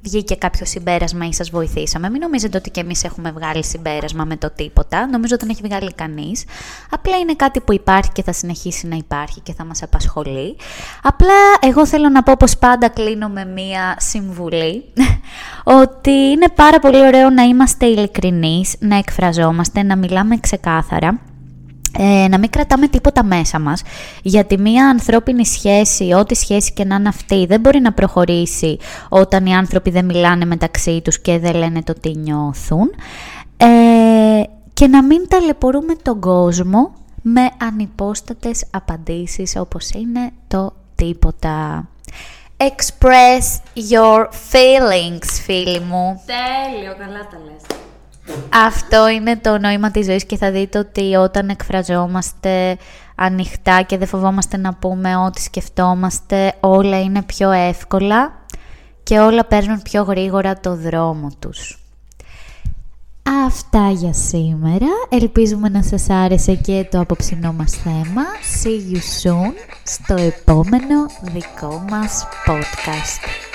βγήκε 0.01 0.35
κάποιο 0.35 0.65
συμπέρασμα 0.65 1.25
ή 1.25 1.33
σας 1.33 1.49
βοηθήσαμε. 1.49 2.09
Μην 2.09 2.21
νομίζετε 2.21 2.57
ότι 2.57 2.69
και 2.69 2.79
εμείς 2.79 3.03
έχουμε 3.03 3.31
βγάλει 3.31 3.63
συμπέρασμα 3.63 4.25
με 4.25 4.37
το 4.37 4.51
τίποτα. 4.55 5.07
Νομίζω 5.07 5.35
ότι 5.35 5.45
δεν 5.45 5.55
έχει 5.55 5.67
βγάλει 5.67 5.93
κανείς. 5.93 6.43
Απλά 6.89 7.17
είναι 7.17 7.33
κάτι 7.35 7.59
που 7.59 7.73
υπάρχει 7.73 8.11
και 8.11 8.23
θα 8.23 8.33
συνεχίσει 8.33 8.87
να 8.87 8.95
υπάρχει 8.95 9.39
και 9.39 9.53
θα 9.53 9.65
μας 9.65 9.83
απασχολεί. 9.83 10.55
Απλά 11.03 11.33
εγώ 11.59 11.85
θέλω 11.85 12.09
να 12.09 12.23
πω 12.23 12.33
πως 12.39 12.57
πάντα 12.57 12.89
κλείνω 12.89 13.27
με 13.27 13.45
μία 13.45 13.95
συμβουλή. 13.99 14.83
ότι 15.81 16.11
είναι 16.11 16.49
πάρα 16.55 16.79
πολύ 16.79 16.99
ωραίο 16.99 17.29
να 17.29 17.43
είμαστε 17.43 17.85
ειλικρινείς, 17.85 18.75
να 18.79 18.97
εκφραζόμαστε, 18.97 19.83
να 19.83 19.95
μιλάμε 19.95 20.37
ξεκάθαρα 20.37 21.32
ε, 21.97 22.27
να 22.27 22.37
μην 22.39 22.49
κρατάμε 22.49 22.87
τίποτα 22.87 23.23
μέσα 23.23 23.59
μας, 23.59 23.81
γιατί 24.21 24.57
μία 24.57 24.87
ανθρώπινη 24.89 25.45
σχέση, 25.45 26.13
ό,τι 26.13 26.35
σχέση 26.35 26.73
και 26.73 26.85
να 26.85 26.95
είναι 26.95 27.09
αυτή, 27.09 27.45
δεν 27.45 27.59
μπορεί 27.59 27.79
να 27.79 27.93
προχωρήσει 27.93 28.77
όταν 29.09 29.45
οι 29.45 29.55
άνθρωποι 29.55 29.89
δεν 29.89 30.05
μιλάνε 30.05 30.45
μεταξύ 30.45 31.01
τους 31.01 31.21
και 31.21 31.39
δεν 31.39 31.55
λένε 31.55 31.81
το 31.81 31.93
τι 31.93 32.15
νιώθουν. 32.15 32.91
Ε, 33.57 33.67
και 34.73 34.87
να 34.87 35.03
μην 35.03 35.27
ταλαιπωρούμε 35.27 35.95
τον 36.01 36.19
κόσμο 36.19 36.93
με 37.21 37.49
ανυπόστατες 37.61 38.65
απαντήσεις 38.71 39.55
όπως 39.55 39.89
είναι 39.89 40.31
το 40.47 40.73
τίποτα. 40.95 41.87
Express 42.57 43.61
your 43.91 44.21
feelings, 44.51 45.27
φίλοι 45.43 45.79
μου. 45.79 46.21
Τέλειο, 46.25 46.95
καλά 46.97 47.27
τα 47.31 47.37
λες. 47.45 47.82
Αυτό 48.53 49.09
είναι 49.09 49.37
το 49.37 49.57
νόημα 49.57 49.91
της 49.91 50.05
ζωής 50.05 50.25
και 50.25 50.37
θα 50.37 50.51
δείτε 50.51 50.79
ότι 50.79 51.15
όταν 51.15 51.49
εκφραζόμαστε 51.49 52.77
ανοιχτά 53.15 53.81
και 53.81 53.97
δεν 53.97 54.07
φοβόμαστε 54.07 54.57
να 54.57 54.73
πούμε 54.73 55.15
ό,τι 55.17 55.41
σκεφτόμαστε, 55.41 56.53
όλα 56.59 57.01
είναι 57.01 57.21
πιο 57.21 57.51
εύκολα 57.51 58.31
και 59.03 59.19
όλα 59.19 59.45
παίρνουν 59.45 59.81
πιο 59.81 60.03
γρήγορα 60.03 60.59
το 60.59 60.75
δρόμο 60.75 61.31
τους. 61.39 61.77
Αυτά 63.45 63.89
για 63.89 64.13
σήμερα. 64.13 64.87
Ελπίζουμε 65.09 65.69
να 65.69 65.83
σας 65.83 66.09
άρεσε 66.09 66.55
και 66.55 66.87
το 66.91 66.99
απόψινό 66.99 67.53
μας 67.53 67.71
θέμα. 67.71 68.23
See 68.63 68.93
you 68.93 68.97
soon 68.97 69.53
στο 69.83 70.13
επόμενο 70.13 71.05
δικό 71.21 71.85
μας 71.89 72.27
podcast. 72.47 73.43